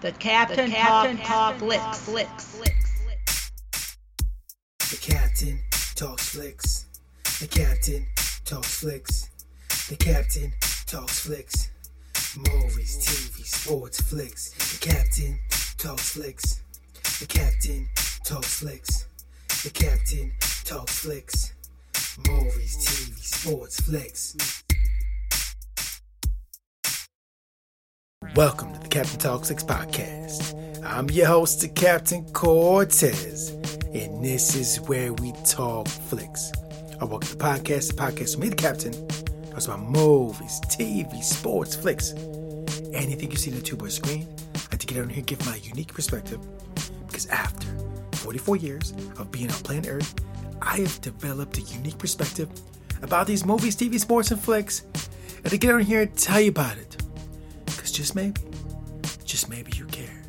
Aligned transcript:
The 0.00 0.12
Captain, 0.12 0.70
the 0.70 0.76
Captain 0.76 1.18
Talk, 1.18 1.58
Talk 1.58 1.58
Flicks. 1.58 1.98
Flicks. 1.98 3.50
The 4.90 4.96
Captain 4.96 5.60
talks 5.94 6.28
flicks. 6.30 6.86
The 7.38 7.46
Captain 7.46 8.06
talks 8.46 8.80
flicks. 8.80 9.28
The 9.90 9.96
Captain 9.96 10.54
talks 10.86 11.20
flicks. 11.20 11.68
Movies, 12.34 12.96
TV, 12.96 13.44
sports, 13.44 14.00
flicks. 14.00 14.52
The 14.72 14.88
Captain 14.88 15.38
talks 15.76 16.12
flicks. 16.12 16.62
The 17.20 17.26
Captain 17.26 17.86
talks 18.24 18.54
flicks. 18.60 19.06
The 19.64 19.70
Captain 19.70 20.32
talks 20.64 20.98
flicks. 21.00 21.52
Movies, 22.26 22.76
TV, 22.78 23.18
sports, 23.18 23.80
flicks. 23.80 24.64
Welcome 28.36 28.72
to 28.74 28.78
the 28.78 28.86
Captain 28.86 29.18
Talk 29.18 29.44
Flicks 29.44 29.64
podcast. 29.64 30.54
I'm 30.84 31.10
your 31.10 31.26
host, 31.26 31.62
the 31.62 31.68
Captain 31.68 32.24
Cortez, 32.32 33.50
and 33.92 34.24
this 34.24 34.54
is 34.54 34.80
where 34.82 35.12
we 35.14 35.32
talk 35.44 35.88
flicks. 35.88 36.52
I 37.00 37.06
welcome 37.06 37.28
the 37.28 37.44
podcast, 37.44 37.88
the 37.88 37.94
podcast 37.94 38.36
with 38.36 38.38
me, 38.38 38.48
the 38.50 38.54
Captain, 38.54 38.92
talks 39.50 39.64
about 39.66 39.80
movies, 39.80 40.60
TV, 40.68 41.24
sports, 41.24 41.74
flicks, 41.74 42.12
anything 42.92 43.32
you 43.32 43.36
see 43.36 43.50
on 43.50 43.58
the 43.58 43.84
or 43.84 43.90
screen. 43.90 44.28
I 44.54 44.58
like 44.70 44.78
to 44.78 44.86
get 44.86 44.98
on 44.98 45.08
here 45.08 45.18
and 45.18 45.26
give 45.26 45.44
my 45.44 45.56
unique 45.56 45.92
perspective 45.92 46.38
because 47.08 47.26
after 47.26 47.66
44 48.12 48.56
years 48.58 48.92
of 49.18 49.32
being 49.32 49.50
on 49.50 49.56
planet 49.56 49.88
Earth, 49.88 50.14
I 50.62 50.76
have 50.76 51.00
developed 51.00 51.58
a 51.58 51.62
unique 51.62 51.98
perspective 51.98 52.48
about 53.02 53.26
these 53.26 53.44
movies, 53.44 53.74
TV, 53.74 53.98
sports, 53.98 54.30
and 54.30 54.40
flicks, 54.40 54.84
and 55.42 55.50
to 55.50 55.58
get 55.58 55.74
on 55.74 55.80
here 55.80 56.02
and 56.02 56.16
tell 56.16 56.40
you 56.40 56.50
about 56.50 56.76
it 56.76 56.99
just 58.00 58.14
maybe, 58.14 58.40
just 59.26 59.50
maybe 59.50 59.70
you 59.76 59.84
care. 59.84 60.22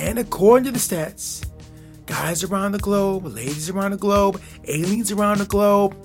And 0.00 0.18
according 0.18 0.64
to 0.64 0.72
the 0.72 0.80
stats, 0.80 1.48
guys 2.06 2.42
around 2.42 2.72
the 2.72 2.80
globe, 2.80 3.24
ladies 3.24 3.70
around 3.70 3.92
the 3.92 3.96
globe, 3.96 4.42
aliens 4.64 5.12
around 5.12 5.38
the 5.38 5.46
globe, 5.46 5.96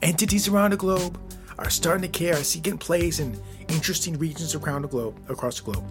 entities 0.00 0.46
around 0.46 0.70
the 0.70 0.76
globe 0.76 1.18
are 1.58 1.68
starting 1.70 2.02
to 2.02 2.18
care. 2.18 2.36
I 2.36 2.42
see 2.42 2.60
getting 2.60 2.78
plays 2.78 3.18
in 3.18 3.36
interesting 3.66 4.16
regions 4.16 4.54
around 4.54 4.82
the 4.82 4.88
globe, 4.88 5.18
across 5.28 5.60
the 5.60 5.72
globe. 5.72 5.90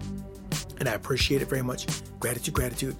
And 0.78 0.88
I 0.88 0.94
appreciate 0.94 1.42
it 1.42 1.48
very 1.50 1.60
much. 1.60 1.86
Gratitude, 2.18 2.54
gratitude. 2.54 2.96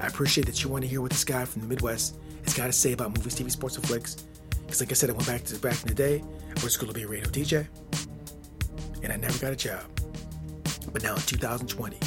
I 0.00 0.08
appreciate 0.08 0.48
that 0.48 0.64
you 0.64 0.68
want 0.68 0.82
to 0.82 0.88
hear 0.88 1.00
what 1.00 1.12
this 1.12 1.22
guy 1.22 1.44
from 1.44 1.62
the 1.62 1.68
Midwest 1.68 2.16
has 2.42 2.54
got 2.54 2.66
to 2.66 2.72
say 2.72 2.92
about 2.92 3.16
movies, 3.16 3.36
TV, 3.36 3.52
sports, 3.52 3.76
and 3.76 3.86
flicks. 3.86 4.26
Because, 4.62 4.80
like 4.80 4.90
I 4.90 4.94
said, 4.94 5.10
I 5.10 5.12
went 5.12 5.28
back 5.28 5.44
to 5.44 5.58
back 5.60 5.80
in 5.80 5.86
the 5.86 5.94
day. 5.94 6.24
I 6.56 6.64
was 6.64 6.76
going 6.76 6.88
to 6.88 6.94
be 6.94 7.04
a 7.04 7.08
radio 7.08 7.28
DJ, 7.28 7.68
and 9.04 9.12
I 9.12 9.16
never 9.16 9.38
got 9.38 9.52
a 9.52 9.56
job. 9.56 9.97
But 10.92 11.02
now 11.02 11.14
in 11.14 11.22
2020, 11.22 11.98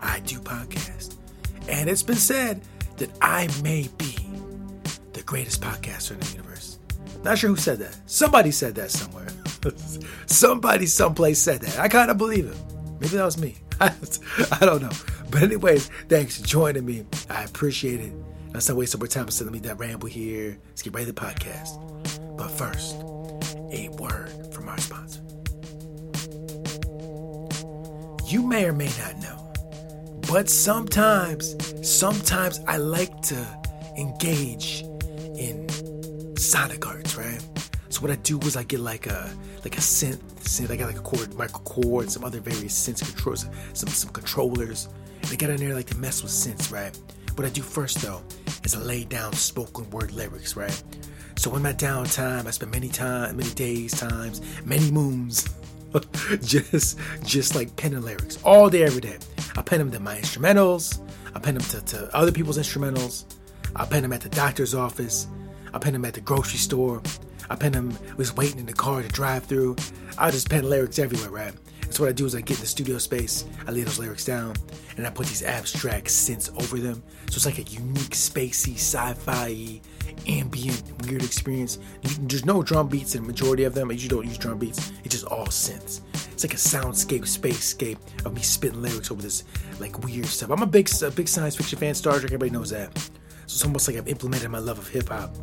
I 0.00 0.20
do 0.20 0.38
podcast. 0.40 1.16
And 1.68 1.88
it's 1.88 2.02
been 2.02 2.16
said 2.16 2.62
that 2.96 3.10
I 3.20 3.48
may 3.62 3.88
be 3.98 4.16
the 5.12 5.22
greatest 5.24 5.60
podcaster 5.60 6.12
in 6.12 6.20
the 6.20 6.30
universe. 6.32 6.78
Not 7.22 7.38
sure 7.38 7.50
who 7.50 7.56
said 7.56 7.78
that. 7.78 7.96
Somebody 8.06 8.50
said 8.50 8.74
that 8.76 8.90
somewhere. 8.90 9.28
Somebody 10.26 10.86
someplace 10.86 11.40
said 11.40 11.60
that. 11.62 11.78
I 11.78 11.88
kind 11.88 12.10
of 12.10 12.18
believe 12.18 12.46
it. 12.46 12.56
Maybe 13.00 13.16
that 13.16 13.24
was 13.24 13.38
me. 13.38 13.56
I 13.80 13.90
don't 14.60 14.80
know. 14.80 14.90
But 15.30 15.42
anyways, 15.42 15.88
thanks 16.08 16.40
for 16.40 16.46
joining 16.46 16.86
me. 16.86 17.04
I 17.28 17.44
appreciate 17.44 18.00
it. 18.00 18.12
Let's 18.54 18.68
not 18.68 18.78
waste 18.78 18.96
more 18.96 19.06
time 19.06 19.28
sending 19.28 19.52
me 19.52 19.58
that 19.60 19.78
ramble 19.78 20.08
here. 20.08 20.58
Let's 20.68 20.82
get 20.82 20.94
ready 20.94 21.06
to 21.06 21.12
the 21.12 21.20
podcast. 21.20 22.36
But 22.36 22.48
first, 22.48 22.96
a 23.70 23.88
word 23.98 24.54
from 24.54 24.68
our 24.68 24.78
sponsor. 24.78 25.25
You 28.26 28.42
may 28.42 28.64
or 28.64 28.72
may 28.72 28.90
not 28.98 29.16
know, 29.18 29.52
but 30.28 30.50
sometimes, 30.50 31.54
sometimes 31.88 32.58
I 32.66 32.76
like 32.76 33.22
to 33.22 33.46
engage 33.96 34.82
in 35.38 35.68
sonic 36.36 36.84
arts, 36.88 37.14
right? 37.14 37.40
So 37.88 38.00
what 38.00 38.10
I 38.10 38.16
do 38.16 38.40
is 38.40 38.56
I 38.56 38.64
get 38.64 38.80
like 38.80 39.06
a 39.06 39.32
like 39.62 39.78
a 39.78 39.80
synth, 39.80 40.18
synth. 40.40 40.72
I 40.72 40.76
got 40.76 40.88
like 40.88 40.98
a 40.98 41.02
chord, 41.02 41.34
micro 41.34 41.60
chord, 41.60 42.10
some 42.10 42.24
other 42.24 42.40
various 42.40 42.74
synth 42.74 42.98
controls, 42.98 43.46
some 43.74 43.88
some 43.90 44.10
controllers. 44.10 44.88
And 45.22 45.30
I 45.30 45.36
get 45.36 45.50
in 45.50 45.58
there 45.58 45.74
like 45.74 45.86
to 45.86 45.96
mess 45.96 46.24
with 46.24 46.32
synths, 46.32 46.72
right? 46.72 46.98
What 47.36 47.46
I 47.46 47.50
do 47.50 47.62
first 47.62 47.98
though 47.98 48.24
is 48.64 48.74
I 48.74 48.80
lay 48.80 49.04
down 49.04 49.34
spoken 49.34 49.88
word 49.90 50.10
lyrics, 50.10 50.56
right? 50.56 50.82
So 51.36 51.54
in 51.54 51.62
my 51.62 51.74
downtime, 51.74 52.48
I 52.48 52.50
spend 52.50 52.72
many 52.72 52.88
time, 52.88 53.36
many 53.36 53.50
days, 53.50 53.92
times, 53.92 54.42
many 54.64 54.90
moons 54.90 55.48
just 56.42 56.98
just 57.24 57.54
like 57.54 57.74
penning 57.76 58.02
lyrics 58.02 58.38
all 58.44 58.68
day, 58.68 58.82
every 58.82 59.00
day. 59.00 59.18
I 59.56 59.62
pen 59.62 59.78
them 59.78 59.90
to 59.92 60.00
my 60.00 60.16
instrumentals. 60.16 61.00
I 61.34 61.38
pen 61.38 61.54
them 61.54 61.64
to, 61.64 61.80
to 61.80 62.16
other 62.16 62.32
people's 62.32 62.58
instrumentals. 62.58 63.24
I 63.74 63.84
pen 63.84 64.02
them 64.02 64.12
at 64.12 64.20
the 64.20 64.28
doctor's 64.28 64.74
office. 64.74 65.26
I 65.72 65.78
pen 65.78 65.92
them 65.92 66.04
at 66.04 66.14
the 66.14 66.20
grocery 66.20 66.58
store. 66.58 67.02
I 67.48 67.56
pen 67.56 67.72
them 67.72 67.96
was 68.16 68.34
waiting 68.34 68.58
in 68.58 68.66
the 68.66 68.72
car 68.72 69.02
to 69.02 69.08
drive 69.08 69.44
through. 69.44 69.76
I 70.18 70.30
just 70.30 70.48
pen 70.50 70.68
lyrics 70.68 70.98
everywhere, 70.98 71.30
right? 71.30 71.54
So 71.96 72.02
what 72.02 72.10
I 72.10 72.12
do 72.12 72.26
is 72.26 72.34
I 72.34 72.42
get 72.42 72.58
in 72.58 72.60
the 72.60 72.66
studio 72.66 72.98
space, 72.98 73.46
I 73.66 73.70
lay 73.70 73.80
those 73.80 73.98
lyrics 73.98 74.26
down, 74.26 74.54
and 74.98 75.06
I 75.06 75.08
put 75.08 75.28
these 75.28 75.42
abstract 75.42 76.08
synths 76.08 76.54
over 76.62 76.78
them. 76.78 77.02
So 77.30 77.36
it's 77.36 77.46
like 77.46 77.56
a 77.56 77.62
unique, 77.62 78.10
spacey, 78.10 78.74
sci-fi, 78.74 79.80
ambient, 80.26 80.82
weird 81.06 81.24
experience. 81.24 81.78
There's 82.02 82.44
no 82.44 82.62
drum 82.62 82.88
beats 82.88 83.14
in 83.14 83.22
the 83.22 83.26
majority 83.26 83.64
of 83.64 83.72
them. 83.72 83.90
You 83.90 84.10
don't 84.10 84.26
use 84.26 84.36
drum 84.36 84.58
beats. 84.58 84.92
It's 85.04 85.14
just 85.14 85.24
all 85.24 85.46
synths. 85.46 86.02
It's 86.32 86.44
like 86.44 86.52
a 86.52 86.58
soundscape, 86.58 87.22
spacescape 87.22 88.26
of 88.26 88.34
me 88.34 88.42
spitting 88.42 88.82
lyrics 88.82 89.10
over 89.10 89.22
this 89.22 89.44
like 89.80 89.98
weird 90.04 90.26
stuff. 90.26 90.50
I'm 90.50 90.60
a 90.60 90.66
big, 90.66 90.90
a 91.02 91.10
big 91.10 91.28
science 91.28 91.56
fiction 91.56 91.78
fan. 91.78 91.94
Star 91.94 92.18
Trek, 92.18 92.24
everybody 92.24 92.50
knows 92.50 92.68
that. 92.68 92.94
So 92.98 93.08
it's 93.54 93.64
almost 93.64 93.88
like 93.88 93.96
I've 93.96 94.08
implemented 94.08 94.50
my 94.50 94.58
love 94.58 94.78
of 94.78 94.86
hip 94.86 95.08
hop, 95.08 95.34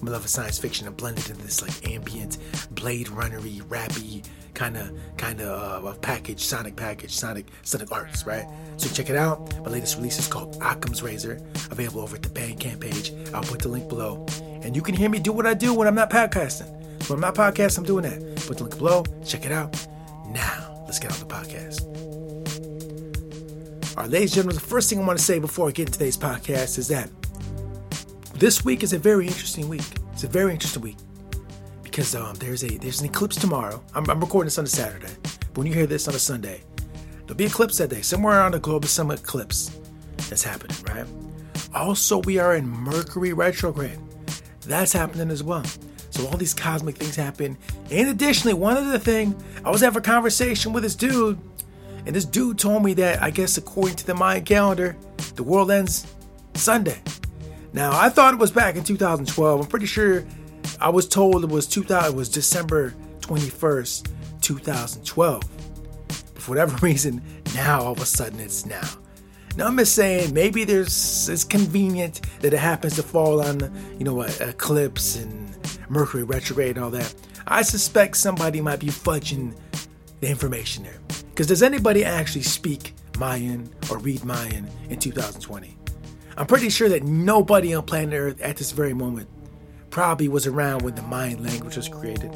my 0.00 0.10
love 0.10 0.24
of 0.24 0.30
science 0.30 0.58
fiction, 0.58 0.86
and 0.86 0.96
blended 0.96 1.28
into 1.28 1.42
this 1.42 1.60
like 1.60 1.86
ambient, 1.86 2.38
Blade 2.70 3.08
Runnery, 3.08 3.60
rappy 3.64 4.24
kind 4.58 4.76
of 4.76 4.90
kind 5.16 5.40
of 5.40 5.86
uh, 5.86 5.94
package, 6.00 6.44
sonic 6.44 6.74
package, 6.74 7.14
sonic 7.14 7.46
sonic 7.62 7.92
arts, 7.92 8.26
right? 8.26 8.44
So 8.76 8.88
check 8.88 9.08
it 9.08 9.14
out. 9.14 9.56
My 9.64 9.70
latest 9.70 9.96
release 9.96 10.18
is 10.18 10.26
called 10.26 10.58
Occam's 10.60 11.00
Razor, 11.00 11.40
available 11.70 12.00
over 12.00 12.16
at 12.16 12.22
the 12.22 12.28
Bandcamp 12.28 12.80
page. 12.80 13.12
I'll 13.32 13.42
put 13.42 13.60
the 13.60 13.68
link 13.68 13.88
below, 13.88 14.26
and 14.62 14.74
you 14.74 14.82
can 14.82 14.96
hear 14.96 15.08
me 15.08 15.20
do 15.20 15.32
what 15.32 15.46
I 15.46 15.54
do 15.54 15.72
when 15.72 15.86
I'm 15.86 15.94
not 15.94 16.10
podcasting. 16.10 16.68
When 17.08 17.18
I'm 17.18 17.20
not 17.20 17.36
podcasting, 17.36 17.78
I'm 17.78 17.84
doing 17.84 18.02
that. 18.02 18.46
Put 18.48 18.58
the 18.58 18.64
link 18.64 18.76
below. 18.76 19.04
Check 19.24 19.46
it 19.46 19.52
out. 19.52 19.86
Now, 20.30 20.82
let's 20.86 20.98
get 20.98 21.12
on 21.12 21.20
the 21.20 21.32
podcast. 21.32 21.86
All 23.96 24.02
right, 24.02 24.10
ladies 24.10 24.32
and 24.32 24.34
gentlemen, 24.34 24.56
the 24.56 24.68
first 24.68 24.90
thing 24.90 24.98
I 24.98 25.06
want 25.06 25.20
to 25.20 25.24
say 25.24 25.38
before 25.38 25.68
I 25.68 25.70
get 25.70 25.86
into 25.86 25.98
today's 25.98 26.16
podcast 26.16 26.78
is 26.78 26.88
that 26.88 27.08
this 28.34 28.64
week 28.64 28.82
is 28.82 28.92
a 28.92 28.98
very 28.98 29.28
interesting 29.28 29.68
week. 29.68 29.86
It's 30.12 30.24
a 30.24 30.28
very 30.28 30.52
interesting 30.52 30.82
week 30.82 30.96
because 31.98 32.14
um, 32.14 32.36
there's 32.36 32.62
a 32.62 32.78
there's 32.78 33.00
an 33.00 33.06
eclipse 33.06 33.34
tomorrow. 33.34 33.82
I'm, 33.92 34.08
I'm, 34.08 34.20
recording 34.20 34.46
this 34.46 34.56
on 34.56 34.66
a 34.66 34.68
Saturday, 34.68 35.12
but 35.20 35.58
when 35.58 35.66
you 35.66 35.74
hear 35.74 35.84
this 35.84 36.06
on 36.06 36.14
a 36.14 36.18
Sunday, 36.20 36.62
there'll 37.22 37.34
be 37.34 37.46
eclipse 37.46 37.78
that 37.78 37.90
day. 37.90 38.02
Somewhere 38.02 38.38
around 38.38 38.52
the 38.52 38.60
globe 38.60 38.84
some 38.84 39.10
eclipse 39.10 39.76
that's 40.28 40.44
happening, 40.44 40.76
right? 40.84 41.08
Also, 41.74 42.18
we 42.18 42.38
are 42.38 42.54
in 42.54 42.68
Mercury 42.68 43.32
retrograde. 43.32 43.98
That's 44.60 44.92
happening 44.92 45.28
as 45.28 45.42
well. 45.42 45.64
So 46.10 46.24
all 46.28 46.36
these 46.36 46.54
cosmic 46.54 46.94
things 46.94 47.16
happen. 47.16 47.58
And 47.90 48.08
additionally, 48.10 48.54
one 48.54 48.76
other 48.76 49.00
thing, 49.00 49.34
I 49.64 49.70
was 49.72 49.80
having 49.80 49.98
a 49.98 50.00
conversation 50.00 50.72
with 50.72 50.84
this 50.84 50.94
dude, 50.94 51.36
and 52.06 52.14
this 52.14 52.24
dude 52.24 52.60
told 52.60 52.84
me 52.84 52.94
that 52.94 53.20
I 53.20 53.30
guess 53.30 53.58
according 53.58 53.96
to 53.96 54.06
the 54.06 54.14
Mayan 54.14 54.44
calendar, 54.44 54.96
the 55.34 55.42
world 55.42 55.72
ends 55.72 56.06
Sunday. 56.54 57.02
Now 57.72 57.90
I 57.92 58.08
thought 58.08 58.34
it 58.34 58.38
was 58.38 58.52
back 58.52 58.76
in 58.76 58.84
2012. 58.84 59.60
I'm 59.60 59.66
pretty 59.66 59.86
sure 59.86 60.24
I 60.80 60.90
was 60.90 61.08
told 61.08 61.44
it 61.44 61.50
was 61.50 61.66
2000. 61.66 62.12
It 62.12 62.16
was 62.16 62.28
December 62.28 62.94
21st, 63.20 64.10
2012. 64.40 65.42
But 66.08 66.42
for 66.42 66.50
whatever 66.52 66.76
reason, 66.86 67.22
now 67.54 67.82
all 67.82 67.92
of 67.92 68.00
a 68.00 68.06
sudden 68.06 68.40
it's 68.40 68.64
now. 68.64 68.88
Now 69.56 69.66
I'm 69.66 69.76
just 69.76 69.94
saying 69.94 70.32
maybe 70.32 70.64
there's 70.64 71.28
it's 71.28 71.42
convenient 71.42 72.20
that 72.40 72.54
it 72.54 72.58
happens 72.58 72.94
to 72.94 73.02
fall 73.02 73.42
on 73.42 73.60
you 73.98 74.04
know 74.04 74.22
eclipse 74.22 75.16
and 75.16 75.48
Mercury 75.88 76.22
retrograde 76.22 76.76
and 76.76 76.84
all 76.84 76.90
that. 76.92 77.12
I 77.46 77.62
suspect 77.62 78.16
somebody 78.16 78.60
might 78.60 78.78
be 78.78 78.86
fudging 78.88 79.56
the 80.20 80.28
information 80.28 80.84
there. 80.84 80.98
Because 81.30 81.46
does 81.46 81.62
anybody 81.62 82.04
actually 82.04 82.42
speak 82.42 82.94
Mayan 83.18 83.68
or 83.90 83.98
read 83.98 84.24
Mayan 84.24 84.68
in 84.90 84.98
2020? 84.98 85.76
I'm 86.36 86.46
pretty 86.46 86.68
sure 86.68 86.88
that 86.88 87.02
nobody 87.02 87.74
on 87.74 87.84
planet 87.84 88.14
Earth 88.14 88.40
at 88.40 88.56
this 88.56 88.70
very 88.70 88.94
moment 88.94 89.28
probably 89.90 90.28
was 90.28 90.46
around 90.46 90.82
when 90.82 90.94
the 90.94 91.02
Mayan 91.02 91.42
language 91.42 91.76
was 91.76 91.88
created. 91.88 92.32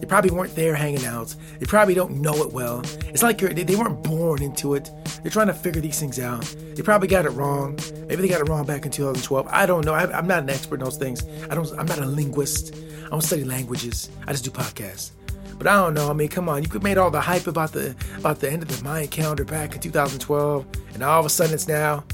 They 0.00 0.06
probably 0.06 0.32
weren't 0.32 0.54
there 0.54 0.74
hanging 0.74 1.06
out. 1.06 1.34
They 1.58 1.66
probably 1.66 1.94
don't 1.94 2.20
know 2.20 2.34
it 2.42 2.52
well. 2.52 2.82
It's 3.06 3.22
like 3.22 3.38
they 3.38 3.76
weren't 3.76 4.02
born 4.02 4.42
into 4.42 4.74
it. 4.74 4.90
They're 5.22 5.30
trying 5.30 5.46
to 5.46 5.54
figure 5.54 5.80
these 5.80 5.98
things 5.98 6.18
out. 6.18 6.42
They 6.74 6.82
probably 6.82 7.08
got 7.08 7.24
it 7.24 7.30
wrong. 7.30 7.78
Maybe 8.06 8.16
they 8.16 8.28
got 8.28 8.42
it 8.42 8.48
wrong 8.48 8.66
back 8.66 8.84
in 8.84 8.90
2012. 8.90 9.48
I 9.48 9.64
don't 9.64 9.84
know. 9.84 9.94
I, 9.94 10.18
am 10.18 10.26
not 10.26 10.42
an 10.42 10.50
expert 10.50 10.74
in 10.74 10.84
those 10.84 10.98
things. 10.98 11.24
I 11.48 11.54
don't. 11.54 11.70
I'm 11.78 11.86
not 11.86 11.98
a 11.98 12.04
linguist. 12.04 12.74
I 13.06 13.08
don't 13.08 13.22
study 13.22 13.44
languages. 13.44 14.10
I 14.26 14.32
just 14.32 14.44
do 14.44 14.50
podcasts. 14.50 15.12
But 15.56 15.68
I 15.68 15.76
don't 15.76 15.94
know. 15.94 16.10
I 16.10 16.12
mean, 16.12 16.28
come 16.28 16.50
on. 16.50 16.62
You 16.62 16.68
could 16.68 16.82
made 16.82 16.98
all 16.98 17.10
the 17.10 17.20
hype 17.22 17.46
about 17.46 17.72
the 17.72 17.96
about 18.18 18.40
the 18.40 18.50
end 18.50 18.62
of 18.62 18.68
the 18.68 18.84
Mayan 18.84 19.08
calendar 19.08 19.44
back 19.44 19.74
in 19.74 19.80
2012, 19.80 20.66
and 20.92 21.02
all 21.02 21.20
of 21.20 21.24
a 21.24 21.30
sudden 21.30 21.54
it's 21.54 21.66
now. 21.66 22.04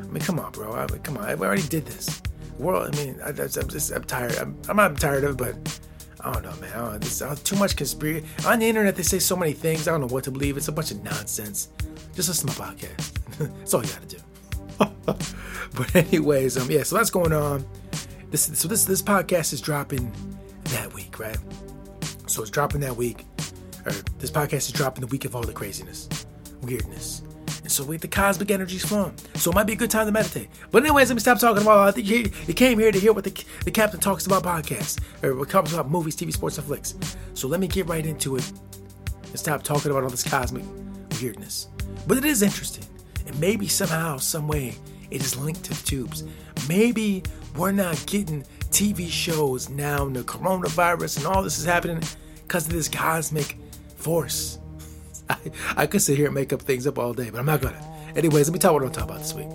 I 0.00 0.06
mean, 0.06 0.22
come 0.22 0.40
on, 0.40 0.50
bro. 0.50 0.72
I 0.74 0.90
mean, 0.90 1.00
come 1.02 1.16
on. 1.18 1.38
We 1.38 1.46
already 1.46 1.62
did 1.62 1.86
this. 1.86 2.20
World. 2.58 2.94
I 2.94 3.04
mean, 3.04 3.20
I, 3.22 3.28
am 3.30 3.68
just 3.68 3.90
I'm 3.92 4.04
tired. 4.04 4.36
I'm, 4.36 4.58
I'm 4.68 4.76
not 4.76 4.98
tired 4.98 5.24
of 5.24 5.32
it, 5.32 5.36
but 5.36 5.80
I 6.20 6.32
don't 6.32 6.44
know, 6.44 6.56
man. 6.60 6.72
I 6.72 6.90
don't, 6.90 7.00
this, 7.00 7.22
too 7.42 7.56
much 7.56 7.76
conspiracy 7.76 8.26
on 8.46 8.58
the 8.58 8.68
internet. 8.68 8.96
They 8.96 9.02
say 9.02 9.18
so 9.18 9.36
many 9.36 9.52
things. 9.52 9.86
I 9.86 9.92
don't 9.92 10.00
know 10.00 10.06
what 10.06 10.24
to 10.24 10.30
believe. 10.30 10.56
It's 10.56 10.68
a 10.68 10.72
bunch 10.72 10.90
of 10.90 11.02
nonsense. 11.02 11.68
Just 12.14 12.28
listen 12.28 12.48
to 12.48 12.58
my 12.58 12.68
podcast. 12.68 13.12
That's 13.58 13.74
all 13.74 13.84
you 13.84 13.92
got 13.92 14.08
to 14.08 14.16
do. 14.16 14.22
but 15.74 15.94
anyways, 15.94 16.56
um, 16.56 16.70
yeah. 16.70 16.82
So 16.82 16.96
that's 16.96 17.10
going 17.10 17.32
on. 17.32 17.64
This 18.30 18.50
so 18.58 18.68
this 18.68 18.84
this 18.84 19.00
podcast 19.00 19.52
is 19.52 19.60
dropping 19.60 20.12
that 20.64 20.92
week, 20.92 21.18
right? 21.18 21.38
So 22.26 22.42
it's 22.42 22.50
dropping 22.50 22.80
that 22.82 22.96
week. 22.96 23.24
Or 23.84 23.92
this 24.18 24.30
podcast 24.30 24.68
is 24.68 24.72
dropping 24.72 25.02
the 25.02 25.06
week 25.06 25.24
of 25.24 25.36
all 25.36 25.42
the 25.42 25.52
craziness, 25.52 26.08
weirdness. 26.62 27.22
And 27.66 27.72
so 27.72 27.82
with 27.82 28.00
the 28.00 28.06
cosmic 28.06 28.52
energy's 28.52 28.84
flowing. 28.84 29.12
So 29.34 29.50
it 29.50 29.54
might 29.56 29.66
be 29.66 29.72
a 29.72 29.76
good 29.76 29.90
time 29.90 30.06
to 30.06 30.12
meditate. 30.12 30.48
But 30.70 30.84
anyways, 30.84 31.08
let 31.08 31.16
me 31.16 31.20
stop 31.20 31.40
talking 31.40 31.62
about 31.62 31.88
I 31.88 31.90
think 31.90 32.06
you, 32.06 32.30
you 32.46 32.54
came 32.54 32.78
here 32.78 32.92
to 32.92 32.98
hear 33.00 33.12
what 33.12 33.24
the, 33.24 33.44
the 33.64 33.72
captain 33.72 33.98
talks 33.98 34.24
about 34.24 34.44
podcasts. 34.44 35.00
Or 35.24 35.34
what 35.34 35.50
talks 35.50 35.72
about 35.72 35.90
movies, 35.90 36.14
TV, 36.14 36.32
sports, 36.32 36.58
and 36.58 36.66
flicks. 36.68 36.94
So 37.34 37.48
let 37.48 37.58
me 37.58 37.66
get 37.66 37.88
right 37.88 38.06
into 38.06 38.36
it 38.36 38.52
and 39.24 39.36
stop 39.36 39.64
talking 39.64 39.90
about 39.90 40.04
all 40.04 40.10
this 40.10 40.22
cosmic 40.22 40.62
weirdness. 41.20 41.66
But 42.06 42.18
it 42.18 42.24
is 42.24 42.40
interesting. 42.40 42.84
And 43.26 43.36
maybe 43.40 43.66
somehow, 43.66 44.18
some 44.18 44.46
way, 44.46 44.76
it 45.10 45.20
is 45.20 45.36
linked 45.36 45.64
to 45.64 45.70
the 45.70 45.82
tubes. 45.84 46.22
Maybe 46.68 47.24
we're 47.56 47.72
not 47.72 48.00
getting 48.06 48.44
TV 48.70 49.08
shows 49.08 49.68
now, 49.68 50.06
and 50.06 50.14
the 50.14 50.22
coronavirus 50.22 51.16
and 51.16 51.26
all 51.26 51.42
this 51.42 51.58
is 51.58 51.64
happening 51.64 52.00
because 52.44 52.68
of 52.68 52.74
this 52.74 52.88
cosmic 52.88 53.58
force. 53.96 54.60
I, 55.30 55.38
I 55.76 55.86
could 55.86 56.02
sit 56.02 56.16
here 56.16 56.26
and 56.26 56.34
make 56.34 56.52
up 56.52 56.62
things 56.62 56.86
up 56.86 56.98
all 56.98 57.12
day, 57.12 57.30
but 57.30 57.38
I'm 57.38 57.46
not 57.46 57.60
gonna. 57.60 57.82
Anyways, 58.14 58.48
let 58.48 58.52
me 58.52 58.58
tell 58.58 58.72
you 58.72 58.80
what 58.80 58.84
I'm 58.84 58.92
talking 58.92 59.10
about 59.10 59.20
this 59.20 59.34
week. 59.34 59.48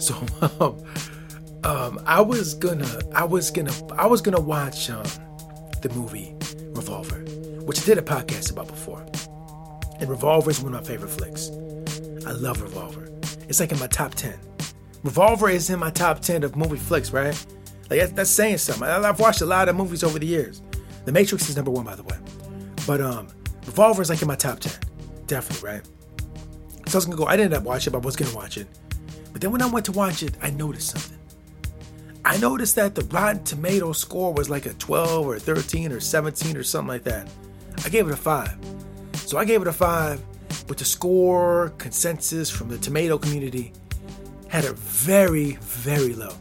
So, 0.00 0.14
um, 0.60 0.82
um, 1.64 2.02
I 2.06 2.20
was 2.20 2.54
gonna, 2.54 3.00
I 3.14 3.24
was 3.24 3.50
gonna, 3.50 3.72
I 3.96 4.06
was 4.06 4.20
gonna 4.20 4.40
watch 4.40 4.90
um, 4.90 5.04
the 5.82 5.90
movie 5.94 6.34
Revolver, 6.74 7.18
which 7.64 7.82
I 7.82 7.84
did 7.84 7.98
a 7.98 8.02
podcast 8.02 8.52
about 8.52 8.68
before. 8.68 9.04
And 10.00 10.08
Revolver 10.08 10.50
is 10.50 10.60
one 10.60 10.74
of 10.74 10.80
my 10.80 10.86
favorite 10.86 11.10
flicks. 11.10 11.50
I 12.26 12.32
love 12.32 12.62
Revolver. 12.62 13.10
It's 13.48 13.60
like 13.60 13.72
in 13.72 13.78
my 13.78 13.88
top 13.88 14.14
ten. 14.14 14.38
Revolver 15.04 15.48
is 15.48 15.70
in 15.70 15.78
my 15.78 15.90
top 15.90 16.20
10 16.20 16.42
of 16.42 16.56
movie 16.56 16.76
flicks, 16.76 17.12
right? 17.12 17.46
Like 17.88 18.14
that's, 18.14 18.30
saying 18.30 18.58
something. 18.58 18.84
I've 18.84 19.20
watched 19.20 19.40
a 19.40 19.46
lot 19.46 19.68
of 19.68 19.76
movies 19.76 20.02
over 20.02 20.18
the 20.18 20.26
years. 20.26 20.60
The 21.04 21.12
Matrix 21.12 21.48
is 21.48 21.56
number 21.56 21.70
one, 21.70 21.84
by 21.84 21.94
the 21.94 22.02
way. 22.02 22.18
But 22.86 23.00
um, 23.00 23.28
Revolver 23.66 24.02
is 24.02 24.10
like 24.10 24.20
in 24.20 24.28
my 24.28 24.34
top 24.34 24.60
10. 24.60 24.72
Definitely, 25.28 25.68
right? 25.68 25.84
So 26.86 26.94
I 26.94 26.96
was 26.96 27.04
gonna 27.04 27.16
go, 27.16 27.26
I 27.26 27.36
didn't 27.36 27.52
end 27.52 27.62
up 27.62 27.62
watching 27.62 27.92
it, 27.92 27.92
but 27.92 28.02
I 28.02 28.06
was 28.06 28.16
gonna 28.16 28.34
watch 28.34 28.56
it. 28.56 28.66
But 29.32 29.40
then 29.40 29.52
when 29.52 29.62
I 29.62 29.66
went 29.66 29.86
to 29.86 29.92
watch 29.92 30.24
it, 30.24 30.34
I 30.42 30.50
noticed 30.50 30.90
something. 30.90 31.18
I 32.24 32.38
noticed 32.38 32.74
that 32.76 32.94
the 32.94 33.04
Rotten 33.04 33.44
Tomato 33.44 33.92
score 33.92 34.32
was 34.32 34.50
like 34.50 34.66
a 34.66 34.72
12 34.74 35.26
or 35.26 35.38
13 35.38 35.92
or 35.92 36.00
17 36.00 36.56
or 36.56 36.62
something 36.62 36.88
like 36.88 37.04
that. 37.04 37.30
I 37.84 37.88
gave 37.88 38.08
it 38.08 38.12
a 38.12 38.16
5. 38.16 38.56
So 39.14 39.38
I 39.38 39.44
gave 39.44 39.62
it 39.62 39.68
a 39.68 39.72
5, 39.72 40.22
but 40.66 40.78
the 40.78 40.84
score 40.84 41.72
consensus 41.78 42.50
from 42.50 42.68
the 42.68 42.78
tomato 42.78 43.18
community 43.18 43.72
had 44.48 44.64
it 44.64 44.76
very, 44.76 45.52
very 45.60 46.14
low. 46.14 46.34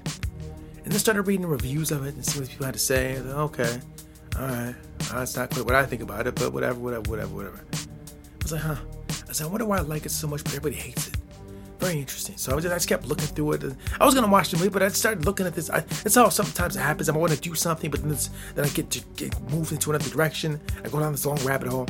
And 0.84 0.94
then 0.94 1.00
started 1.00 1.24
reading 1.24 1.46
reviews 1.46 1.92
of 1.92 2.06
it 2.06 2.16
and 2.16 2.26
seeing 2.26 2.44
what 2.44 2.50
people 2.50 2.66
had 2.66 2.74
to 2.74 2.80
say. 2.80 3.20
Like, 3.20 3.36
okay, 3.36 3.80
all 4.40 4.48
right, 4.48 4.76
that's 5.12 5.36
not 5.36 5.50
quite 5.50 5.66
what 5.66 5.76
I 5.76 5.86
think 5.86 6.02
about 6.02 6.26
it, 6.28 6.36
but 6.36 6.54
whatever, 6.54 6.80
whatever, 6.80 7.10
whatever, 7.10 7.36
whatever. 7.36 7.60
I 8.52 8.56
was 8.56 8.64
like, 8.64 8.78
huh. 8.78 8.84
I 9.30 9.34
said, 9.34 9.44
I 9.46 9.50
wonder 9.50 9.66
why 9.66 9.78
I 9.78 9.82
like 9.82 10.06
it 10.06 10.12
so 10.12 10.26
much, 10.26 10.42
but 10.42 10.54
everybody 10.56 10.76
hates 10.76 11.10
it. 11.10 11.18
Very 11.80 12.00
interesting. 12.00 12.38
So 12.38 12.56
I 12.56 12.62
just, 12.62 12.74
I 12.74 12.78
just 12.78 12.88
kept 12.88 13.06
looking 13.06 13.28
through 13.28 13.52
it. 13.54 13.76
I 14.00 14.06
was 14.06 14.16
gonna 14.16 14.30
watch 14.30 14.52
the 14.52 14.58
movie, 14.58 14.70
but 14.70 14.82
I 14.82 14.88
started 14.88 15.26
looking 15.26 15.46
at 15.46 15.54
this. 15.54 15.70
I, 15.70 15.82
that's 15.82 16.16
how 16.16 16.30
sometimes 16.30 16.78
it 16.78 16.80
happens. 16.80 17.10
I 17.10 17.18
want 17.18 17.34
to 17.34 17.40
do 17.40 17.54
something, 17.56 17.92
but 17.92 18.02
then, 18.02 18.18
then 18.56 18.64
I 18.64 18.70
get 18.70 18.90
to 18.92 19.02
get 19.18 19.38
moved 19.52 19.74
into 19.74 19.90
another 19.90 20.10
direction. 20.10 20.62
I 20.84 20.88
go 20.88 21.00
down 21.00 21.12
this 21.12 21.26
long 21.26 21.38
rabbit 21.44 21.68
hole. 21.68 21.88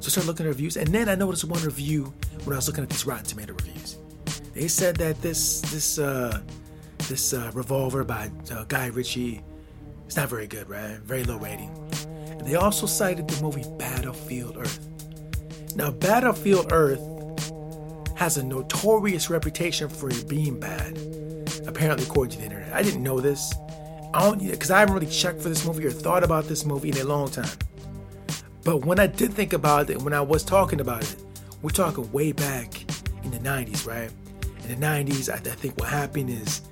So 0.00 0.06
I 0.06 0.08
started 0.08 0.28
looking 0.28 0.46
at 0.46 0.48
reviews, 0.48 0.78
and 0.78 0.88
then 0.88 1.10
I 1.10 1.14
noticed 1.14 1.44
one 1.44 1.62
review 1.62 2.12
when 2.44 2.54
I 2.54 2.56
was 2.56 2.68
looking 2.68 2.84
at 2.84 2.88
these 2.88 3.04
Rotten 3.04 3.26
Tomato 3.26 3.52
reviews. 3.52 3.98
They 4.54 4.68
said 4.68 4.96
that 4.96 5.20
this 5.20 5.60
this 5.60 5.98
uh, 5.98 6.40
this 7.06 7.34
uh, 7.34 7.50
revolver 7.52 8.02
by 8.02 8.30
uh, 8.50 8.64
Guy 8.64 8.86
Ritchie 8.86 9.42
is 10.08 10.16
not 10.16 10.30
very 10.30 10.46
good, 10.46 10.70
right? 10.70 10.98
Very 11.00 11.24
low 11.24 11.36
rating. 11.36 11.70
And 12.30 12.46
they 12.46 12.54
also 12.54 12.86
cited 12.86 13.28
the 13.28 13.42
movie 13.42 13.64
Battlefield 13.78 14.56
Earth. 14.56 14.88
Now, 15.76 15.90
Battlefield 15.90 16.72
Earth 16.72 17.00
has 18.16 18.36
a 18.36 18.42
notorious 18.42 19.30
reputation 19.30 19.88
for 19.88 20.10
being 20.24 20.60
bad, 20.60 20.98
apparently 21.66 22.06
according 22.06 22.32
to 22.32 22.38
the 22.38 22.44
internet. 22.44 22.72
I 22.72 22.82
didn't 22.82 23.02
know 23.02 23.20
this. 23.20 23.52
I 24.14 24.20
don't 24.20 24.38
because 24.38 24.70
I 24.70 24.80
haven't 24.80 24.94
really 24.94 25.06
checked 25.06 25.40
for 25.40 25.48
this 25.48 25.64
movie 25.64 25.86
or 25.86 25.90
thought 25.90 26.22
about 26.22 26.44
this 26.44 26.64
movie 26.66 26.90
in 26.90 26.98
a 26.98 27.04
long 27.04 27.30
time. 27.30 27.56
But 28.64 28.84
when 28.84 29.00
I 29.00 29.06
did 29.06 29.32
think 29.32 29.52
about 29.54 29.90
it, 29.90 30.00
when 30.02 30.12
I 30.12 30.20
was 30.20 30.44
talking 30.44 30.80
about 30.80 31.02
it, 31.02 31.16
we're 31.62 31.70
talking 31.70 32.10
way 32.12 32.32
back 32.32 32.84
in 33.24 33.30
the 33.30 33.38
90s, 33.38 33.86
right? 33.86 34.10
in 34.68 34.80
the 34.80 34.86
90s, 34.86 35.28
I, 35.28 35.36
I 35.36 35.54
think 35.54 35.78
what 35.78 35.88
happened 35.88 36.30
is 36.30 36.62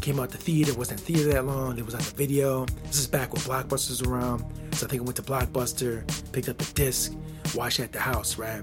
came 0.00 0.18
out 0.18 0.30
the 0.30 0.38
theater, 0.38 0.74
wasn't 0.74 0.98
theater 0.98 1.32
that 1.32 1.46
long, 1.46 1.78
it 1.78 1.84
was 1.84 1.94
on 1.94 2.00
the 2.00 2.10
video. 2.10 2.66
This 2.86 2.98
is 2.98 3.06
back 3.06 3.32
when 3.32 3.42
Blockbuster 3.42 3.90
was 3.90 4.02
around. 4.02 4.44
So 4.72 4.86
I 4.86 4.90
think 4.90 5.02
I 5.02 5.04
went 5.04 5.16
to 5.16 5.22
Blockbuster, 5.22 6.04
picked 6.32 6.48
up 6.48 6.58
the 6.58 6.72
disc, 6.74 7.14
watched 7.54 7.80
it 7.80 7.84
at 7.84 7.92
the 7.92 8.00
house, 8.00 8.38
right? 8.38 8.62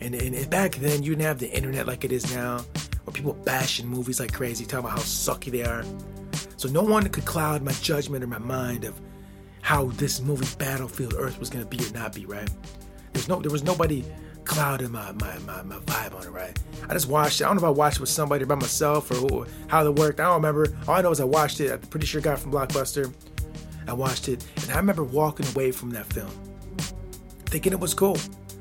And, 0.00 0.14
and, 0.14 0.34
and 0.34 0.50
back 0.50 0.74
then, 0.76 1.02
you 1.02 1.10
didn't 1.10 1.26
have 1.26 1.38
the 1.38 1.50
internet 1.50 1.86
like 1.86 2.04
it 2.04 2.12
is 2.12 2.34
now, 2.34 2.58
where 3.04 3.12
people 3.12 3.34
bashing 3.34 3.86
movies 3.86 4.20
like 4.20 4.32
crazy, 4.32 4.64
talking 4.64 4.86
about 4.86 4.98
how 4.98 5.04
sucky 5.04 5.50
they 5.50 5.64
are. 5.64 5.84
So 6.56 6.68
no 6.68 6.82
one 6.82 7.08
could 7.08 7.24
cloud 7.24 7.62
my 7.62 7.72
judgment 7.72 8.24
or 8.24 8.26
my 8.26 8.38
mind 8.38 8.84
of 8.84 9.00
how 9.60 9.86
this 9.86 10.20
movie 10.20 10.46
Battlefield 10.58 11.14
Earth 11.16 11.38
was 11.38 11.50
gonna 11.50 11.66
be 11.66 11.78
or 11.78 11.92
not 11.92 12.14
be, 12.14 12.26
right? 12.26 12.50
There's 13.12 13.28
no, 13.28 13.40
there 13.40 13.50
was 13.50 13.62
nobody 13.62 14.04
clouding 14.44 14.90
my, 14.90 15.12
my, 15.12 15.38
my, 15.40 15.62
my 15.62 15.76
vibe 15.76 16.14
on 16.14 16.24
it, 16.24 16.30
right? 16.30 16.58
I 16.88 16.94
just 16.94 17.08
watched 17.08 17.40
it. 17.40 17.44
I 17.44 17.48
don't 17.48 17.56
know 17.56 17.62
if 17.62 17.66
I 17.66 17.70
watched 17.70 17.98
it 17.98 18.00
with 18.00 18.10
somebody 18.10 18.42
or 18.42 18.46
by 18.46 18.56
myself 18.56 19.10
or 19.10 19.14
who, 19.14 19.46
how 19.68 19.86
it 19.86 19.94
worked. 19.94 20.18
I 20.18 20.24
don't 20.24 20.34
remember. 20.34 20.66
All 20.88 20.94
I 20.94 21.02
know 21.02 21.10
is 21.12 21.20
I 21.20 21.24
watched 21.24 21.60
it. 21.60 21.70
I'm 21.70 21.80
pretty 21.80 22.06
sure 22.06 22.18
it 22.18 22.24
got 22.24 22.40
from 22.40 22.50
Blockbuster. 22.50 23.12
I 23.86 23.92
watched 23.92 24.28
it, 24.28 24.44
and 24.62 24.70
I 24.72 24.76
remember 24.76 25.04
walking 25.04 25.46
away 25.48 25.72
from 25.72 25.90
that 25.90 26.06
film 26.06 26.30
thinking 27.52 27.72
it 27.72 27.78
was 27.80 27.94
cool. 27.94 28.16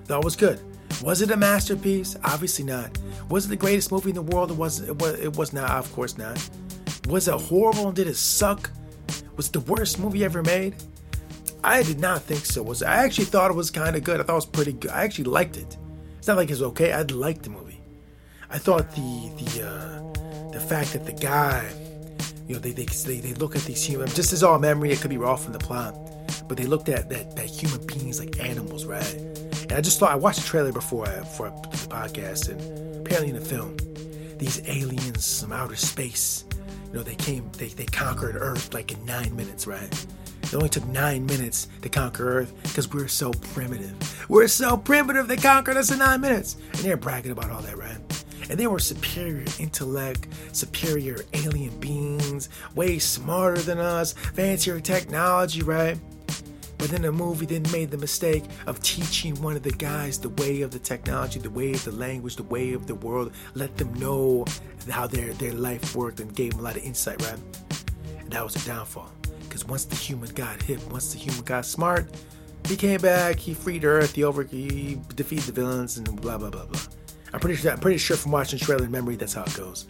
Thought 0.05 0.19
it 0.19 0.25
was 0.25 0.35
good. 0.35 0.59
Was 1.01 1.21
it 1.21 1.31
a 1.31 1.37
masterpiece? 1.37 2.15
Obviously 2.23 2.65
not. 2.65 2.95
Was 3.29 3.45
it 3.45 3.49
the 3.49 3.55
greatest 3.55 3.91
movie 3.91 4.09
in 4.09 4.15
the 4.15 4.21
world? 4.21 4.51
It 4.51 4.57
was. 4.57 4.81
It 4.81 4.97
was. 5.01 5.19
It 5.19 5.35
was 5.37 5.53
not. 5.53 5.71
Of 5.71 5.91
course 5.93 6.17
not. 6.17 6.37
Was 7.07 7.27
it 7.27 7.33
horrible? 7.33 7.91
Did 7.91 8.07
it 8.07 8.17
suck? 8.17 8.69
Was 9.37 9.47
it 9.47 9.53
the 9.53 9.61
worst 9.61 9.97
movie 9.97 10.23
ever 10.23 10.43
made? 10.43 10.75
I 11.63 11.83
did 11.83 11.99
not 11.99 12.21
think 12.23 12.45
so. 12.45 12.61
Was 12.61 12.83
I 12.83 12.95
actually 13.05 13.25
thought 13.25 13.49
it 13.49 13.55
was 13.55 13.71
kind 13.71 13.95
of 13.95 14.03
good. 14.03 14.19
I 14.19 14.23
thought 14.23 14.33
it 14.33 14.35
was 14.35 14.45
pretty 14.45 14.73
good. 14.73 14.91
I 14.91 15.03
actually 15.03 15.25
liked 15.25 15.57
it. 15.57 15.77
It's 16.17 16.27
not 16.27 16.37
like 16.37 16.51
it's 16.51 16.61
okay. 16.61 16.91
I 16.91 17.01
liked 17.03 17.43
the 17.43 17.49
movie. 17.49 17.79
I 18.49 18.57
thought 18.57 18.91
the 18.91 19.31
the 19.39 19.67
uh, 19.67 20.51
the 20.51 20.59
fact 20.59 20.93
that 20.93 21.05
the 21.05 21.13
guy, 21.13 21.65
you 22.47 22.55
know, 22.55 22.59
they 22.59 22.71
they 22.71 22.85
they, 22.85 23.19
they 23.19 23.33
look 23.35 23.55
at 23.55 23.63
these 23.63 23.83
humans. 23.83 24.13
Just 24.15 24.33
as 24.33 24.43
all 24.43 24.59
memory, 24.59 24.91
it 24.91 25.01
could 25.01 25.09
be 25.09 25.17
raw 25.17 25.35
from 25.35 25.53
the 25.53 25.59
plot, 25.59 25.95
but 26.47 26.57
they 26.57 26.65
looked 26.65 26.89
at 26.89 27.09
that 27.09 27.35
that 27.35 27.45
human 27.45 27.85
beings 27.87 28.19
like 28.19 28.39
animals, 28.39 28.85
right? 28.85 29.13
And 29.15 29.73
I 29.73 29.81
just 29.81 29.99
thought 29.99 30.11
I 30.11 30.15
watched 30.15 30.41
the 30.41 30.47
trailer 30.47 30.71
before 30.71 31.07
uh, 31.07 31.21
I, 31.21 31.23
for 31.23 31.49
the 31.49 31.77
podcast, 31.87 32.49
and 32.49 33.05
apparently 33.05 33.29
in 33.29 33.35
the 33.35 33.45
film, 33.45 33.77
these 34.37 34.61
aliens 34.67 35.41
from 35.41 35.53
outer 35.53 35.75
space, 35.75 36.45
you 36.87 36.97
know, 36.97 37.03
they 37.03 37.15
came, 37.15 37.49
they 37.57 37.67
they 37.67 37.85
conquered 37.85 38.35
Earth 38.35 38.73
like 38.73 38.91
in 38.91 39.05
nine 39.05 39.35
minutes, 39.35 39.67
right? 39.67 40.05
It 40.43 40.55
only 40.55 40.69
took 40.69 40.85
nine 40.87 41.25
minutes 41.25 41.69
to 41.81 41.87
conquer 41.87 42.39
Earth 42.39 42.53
because 42.63 42.91
we're 42.91 43.07
so 43.07 43.31
primitive. 43.31 44.25
We're 44.29 44.49
so 44.49 44.75
primitive 44.75 45.29
they 45.29 45.37
conquered 45.37 45.77
us 45.77 45.91
in 45.91 45.99
nine 45.99 46.19
minutes. 46.19 46.57
And 46.73 46.79
they're 46.81 46.97
bragging 46.97 47.31
about 47.31 47.51
all 47.51 47.61
that, 47.61 47.77
right? 47.77 48.20
And 48.51 48.59
they 48.59 48.67
were 48.67 48.79
superior 48.79 49.45
intellect, 49.59 50.27
superior 50.51 51.23
alien 51.31 51.79
beings, 51.79 52.49
way 52.75 52.99
smarter 52.99 53.61
than 53.61 53.77
us, 53.77 54.11
fancier 54.11 54.81
technology, 54.81 55.63
right? 55.63 55.97
But 56.77 56.89
then 56.89 57.03
the 57.03 57.13
movie 57.13 57.45
then 57.45 57.63
made 57.71 57.91
the 57.91 57.97
mistake 57.97 58.43
of 58.67 58.81
teaching 58.81 59.41
one 59.41 59.55
of 59.55 59.63
the 59.63 59.71
guys 59.71 60.19
the 60.19 60.29
way 60.29 60.63
of 60.63 60.71
the 60.71 60.79
technology, 60.79 61.39
the 61.39 61.49
way 61.49 61.71
of 61.71 61.85
the 61.85 61.93
language, 61.93 62.35
the 62.35 62.43
way 62.43 62.73
of 62.73 62.87
the 62.87 62.95
world, 62.95 63.31
let 63.53 63.77
them 63.77 63.93
know 63.93 64.43
how 64.89 65.07
their, 65.07 65.31
their 65.35 65.53
life 65.53 65.95
worked 65.95 66.19
and 66.19 66.35
gave 66.35 66.51
them 66.51 66.59
a 66.59 66.63
lot 66.63 66.75
of 66.75 66.83
insight, 66.83 67.21
right? 67.21 67.39
And 68.19 68.29
that 68.31 68.43
was 68.43 68.57
a 68.57 68.67
downfall. 68.67 69.13
Because 69.43 69.63
once 69.63 69.85
the 69.85 69.95
human 69.95 70.29
got 70.31 70.61
hip, 70.61 70.81
once 70.91 71.13
the 71.13 71.19
human 71.19 71.45
got 71.45 71.65
smart, 71.65 72.05
he 72.67 72.75
came 72.75 72.99
back, 72.99 73.39
he 73.39 73.53
freed 73.53 73.85
Earth, 73.85 74.13
he 74.13 74.25
over 74.25 74.43
he 74.43 74.99
defeated 75.15 75.45
the 75.45 75.53
villains, 75.53 75.97
and 75.97 76.19
blah 76.19 76.37
blah 76.37 76.49
blah 76.49 76.65
blah. 76.65 76.81
I'm 77.33 77.39
pretty 77.39 77.55
sure 77.55 77.71
I'm 77.71 77.79
pretty 77.79 77.97
sure 77.97 78.17
from 78.17 78.31
watching 78.31 78.59
trailer 78.59 78.87
memory 78.87 79.15
that's 79.15 79.33
how 79.33 79.43
it 79.43 79.55
goes. 79.55 79.87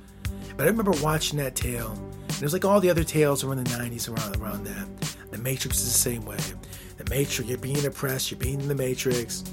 But 0.57 0.63
I 0.63 0.69
remember 0.69 0.91
watching 1.01 1.39
that 1.39 1.55
tale. 1.55 1.91
And 1.91 2.37
it 2.37 2.41
was 2.43 2.53
like 2.53 2.65
all 2.65 2.79
the 2.79 2.89
other 2.89 3.03
tales 3.03 3.43
around 3.43 3.63
the 3.63 3.69
90s 3.71 4.09
around 4.09 4.35
around 4.37 4.65
that. 4.65 4.87
The 5.31 5.37
Matrix 5.37 5.77
is 5.79 5.85
the 5.85 5.99
same 5.99 6.25
way. 6.25 6.37
the 6.97 7.09
Matrix, 7.09 7.49
you're 7.49 7.57
being 7.57 7.85
oppressed, 7.85 8.31
you're 8.31 8.39
being 8.39 8.61
in 8.61 8.67
the 8.67 8.75
Matrix, 8.75 9.43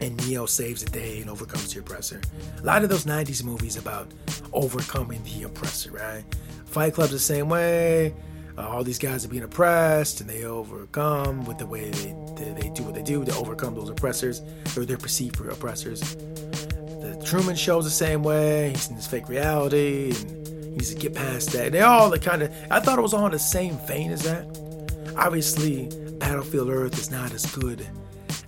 and 0.00 0.16
Neo 0.26 0.46
saves 0.46 0.84
the 0.84 0.90
day 0.90 1.20
and 1.20 1.28
overcomes 1.28 1.74
the 1.74 1.80
oppressor. 1.80 2.20
A 2.60 2.62
lot 2.62 2.82
of 2.82 2.88
those 2.88 3.04
90s 3.04 3.44
movies 3.44 3.76
about 3.76 4.08
overcoming 4.52 5.22
the 5.24 5.44
oppressor, 5.44 5.90
right? 5.90 6.24
Fight 6.66 6.94
Club's 6.94 7.12
the 7.12 7.18
same 7.18 7.48
way. 7.48 8.14
Uh, 8.56 8.68
all 8.68 8.84
these 8.84 8.98
guys 8.98 9.24
are 9.24 9.28
being 9.28 9.42
oppressed 9.42 10.20
and 10.20 10.28
they 10.28 10.44
overcome 10.44 11.44
with 11.46 11.58
the 11.58 11.66
way 11.66 11.90
they, 11.90 12.14
they, 12.36 12.52
they 12.52 12.68
do 12.70 12.82
what 12.82 12.94
they 12.94 13.02
do 13.02 13.24
to 13.24 13.34
overcome 13.36 13.74
those 13.74 13.88
oppressors 13.88 14.42
or 14.76 14.84
their 14.84 14.98
perceived 14.98 15.40
oppressors. 15.40 16.16
Truman 17.32 17.56
Show's 17.56 17.84
the 17.84 17.90
same 17.90 18.22
way. 18.22 18.68
He's 18.72 18.90
in 18.90 18.96
this 18.96 19.06
fake 19.06 19.26
reality 19.26 20.10
and 20.10 20.64
he 20.64 20.70
needs 20.72 20.92
to 20.92 21.00
get 21.00 21.14
past 21.14 21.50
that. 21.52 21.72
They 21.72 21.80
all 21.80 22.10
the 22.10 22.18
kind 22.18 22.42
of, 22.42 22.54
I 22.70 22.78
thought 22.78 22.98
it 22.98 23.00
was 23.00 23.14
all 23.14 23.24
in 23.24 23.32
the 23.32 23.38
same 23.38 23.78
vein 23.86 24.10
as 24.10 24.22
that. 24.24 24.44
Obviously, 25.16 25.88
Battlefield 26.18 26.68
Earth 26.68 26.98
is 26.98 27.10
not 27.10 27.32
as 27.32 27.46
good 27.46 27.88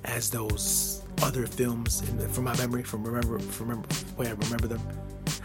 as 0.05 0.29
those 0.29 1.03
other 1.23 1.47
films 1.47 2.03
the, 2.19 2.29
from 2.29 2.45
my 2.45 2.55
memory, 2.59 2.83
from 2.83 3.03
remember, 3.05 3.39
from 3.39 3.71
remember, 3.71 3.89
way 4.19 4.27
I 4.27 4.33
remember 4.33 4.67
them. 4.67 4.83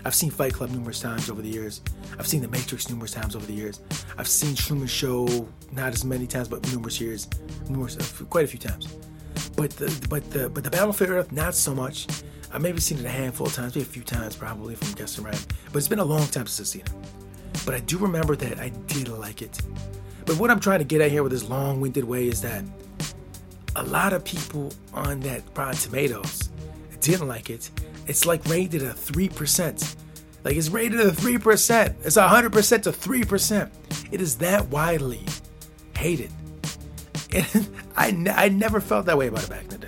I've 0.04 0.16
seen 0.16 0.32
Fight 0.32 0.54
Club 0.54 0.72
numerous 0.72 1.00
times 1.00 1.30
over 1.30 1.42
the 1.42 1.48
years. 1.48 1.80
I've 2.20 2.28
seen 2.28 2.42
The 2.42 2.50
Matrix 2.50 2.90
numerous 2.90 3.12
times 3.12 3.38
over 3.38 3.46
the 3.46 3.54
years. 3.54 3.80
I've 4.18 4.28
seen 4.28 4.54
Truman 4.54 4.88
Show 4.88 5.48
not 5.72 5.94
as 5.94 6.04
many 6.04 6.28
times, 6.28 6.50
but 6.50 6.70
numerous 6.74 7.00
years, 7.00 7.30
numerous, 7.70 7.96
quite 8.24 8.44
a 8.44 8.48
few 8.50 8.60
times. 8.60 8.88
But 9.56 9.72
the 9.72 10.08
but 10.10 10.30
the 10.30 10.50
but 10.50 10.66
the 10.66 10.70
Battlefield 10.70 11.12
Earth, 11.12 11.32
not 11.32 11.56
so 11.56 11.74
much. 11.74 12.06
I've 12.52 12.62
maybe 12.62 12.80
seen 12.80 13.00
it 13.00 13.06
a 13.06 13.10
handful 13.10 13.48
of 13.48 13.54
times, 13.54 13.76
maybe 13.76 13.88
a 13.88 13.90
few 13.90 14.04
times 14.04 14.36
probably, 14.36 14.74
if 14.74 14.84
I'm 14.84 14.94
guessing 14.94 15.24
right. 15.24 15.46
But 15.72 15.78
it's 15.78 15.88
been 15.88 16.00
a 16.00 16.06
long 16.06 16.28
time 16.28 16.48
since 16.48 16.60
I've 16.62 16.68
seen 16.68 16.82
it. 16.82 17.66
But 17.66 17.76
I 17.76 17.80
do 17.82 17.98
remember 17.98 18.36
that 18.36 18.60
I 18.60 18.70
did 18.88 19.08
like 19.10 19.42
it. 19.42 19.62
But 20.26 20.38
what 20.38 20.50
I'm 20.50 20.60
trying 20.60 20.80
to 20.80 20.86
get 20.86 21.02
at 21.02 21.12
here 21.12 21.24
with 21.24 21.32
this 21.32 21.48
long-winded 21.50 22.04
way 22.04 22.28
is 22.28 22.42
that 22.42 22.64
a 23.76 23.84
lot 23.84 24.14
of 24.14 24.24
people 24.24 24.72
on 24.94 25.20
that 25.22 25.44
Rotten 25.56 25.76
Tomatoes 25.76 26.50
didn't 27.02 27.28
like 27.28 27.50
it. 27.50 27.70
It's 28.08 28.26
like 28.26 28.46
rated 28.48 28.84
at 28.84 28.96
3%. 28.96 29.96
Like 30.44 30.56
it's 30.56 30.70
rated 30.70 31.00
at 31.00 31.14
3%. 31.14 31.96
It's 32.06 32.18
100% 32.18 32.84
to 32.84 32.92
3%. 32.92 33.70
It 34.12 34.22
is 34.22 34.38
that 34.38 34.68
widely 34.70 35.26
hated. 35.96 36.32
And 37.96 38.28
I, 38.30 38.46
I 38.46 38.50
never 38.50 38.82
felt 38.82 39.06
that 39.06 39.18
way 39.18 39.28
about 39.28 39.44
it 39.44 39.50
back 39.50 39.64
in 39.64 39.70
the 39.70 39.78
day. 39.78 39.79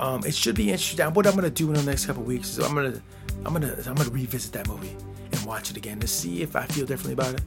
Um, 0.00 0.24
it 0.24 0.34
should 0.34 0.56
be 0.56 0.70
interesting. 0.70 1.06
What 1.14 1.26
I'm 1.26 1.34
gonna 1.34 1.50
do 1.50 1.68
in 1.68 1.74
the 1.74 1.82
next 1.82 2.06
couple 2.06 2.22
weeks 2.22 2.50
is 2.50 2.58
I'm 2.64 2.74
gonna 2.74 3.00
I'm 3.44 3.52
gonna 3.52 3.74
I'm 3.86 3.94
gonna 3.94 4.10
revisit 4.10 4.52
that 4.52 4.68
movie 4.68 4.96
and 5.32 5.46
watch 5.46 5.70
it 5.70 5.76
again 5.76 6.00
to 6.00 6.06
see 6.06 6.42
if 6.42 6.56
I 6.56 6.66
feel 6.66 6.86
differently 6.86 7.12
about 7.14 7.34
it. 7.34 7.42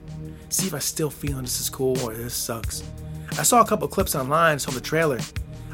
See 0.50 0.68
if 0.68 0.74
I 0.74 0.80
still 0.80 1.10
feel 1.10 1.42
this 1.42 1.60
is 1.60 1.70
cool 1.70 2.00
or 2.00 2.14
this 2.14 2.34
sucks. 2.34 2.84
I 3.38 3.44
saw 3.44 3.62
a 3.62 3.66
couple 3.66 3.88
clips 3.88 4.16
online, 4.16 4.60
saw 4.60 4.72
the 4.72 4.82
trailer. 4.82 5.20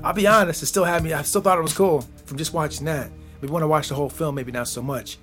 I'll 0.04 0.14
be 0.14 0.28
honest, 0.28 0.64
it 0.64 0.66
still 0.66 0.84
had 0.84 1.04
me. 1.04 1.14
I 1.14 1.22
still 1.22 1.42
thought 1.42 1.58
it 1.58 1.62
was 1.62 1.74
cool 1.74 2.06
from 2.26 2.38
just 2.38 2.54
watching 2.54 2.86
that. 2.86 3.10
But 3.40 3.50
when 3.50 3.64
I 3.64 3.66
watch 3.66 3.90
the 3.90 3.96
whole 3.96 4.10
film, 4.10 4.36
maybe 4.36 4.52
not 4.52 4.68
so 4.68 4.82
much. 4.82 5.18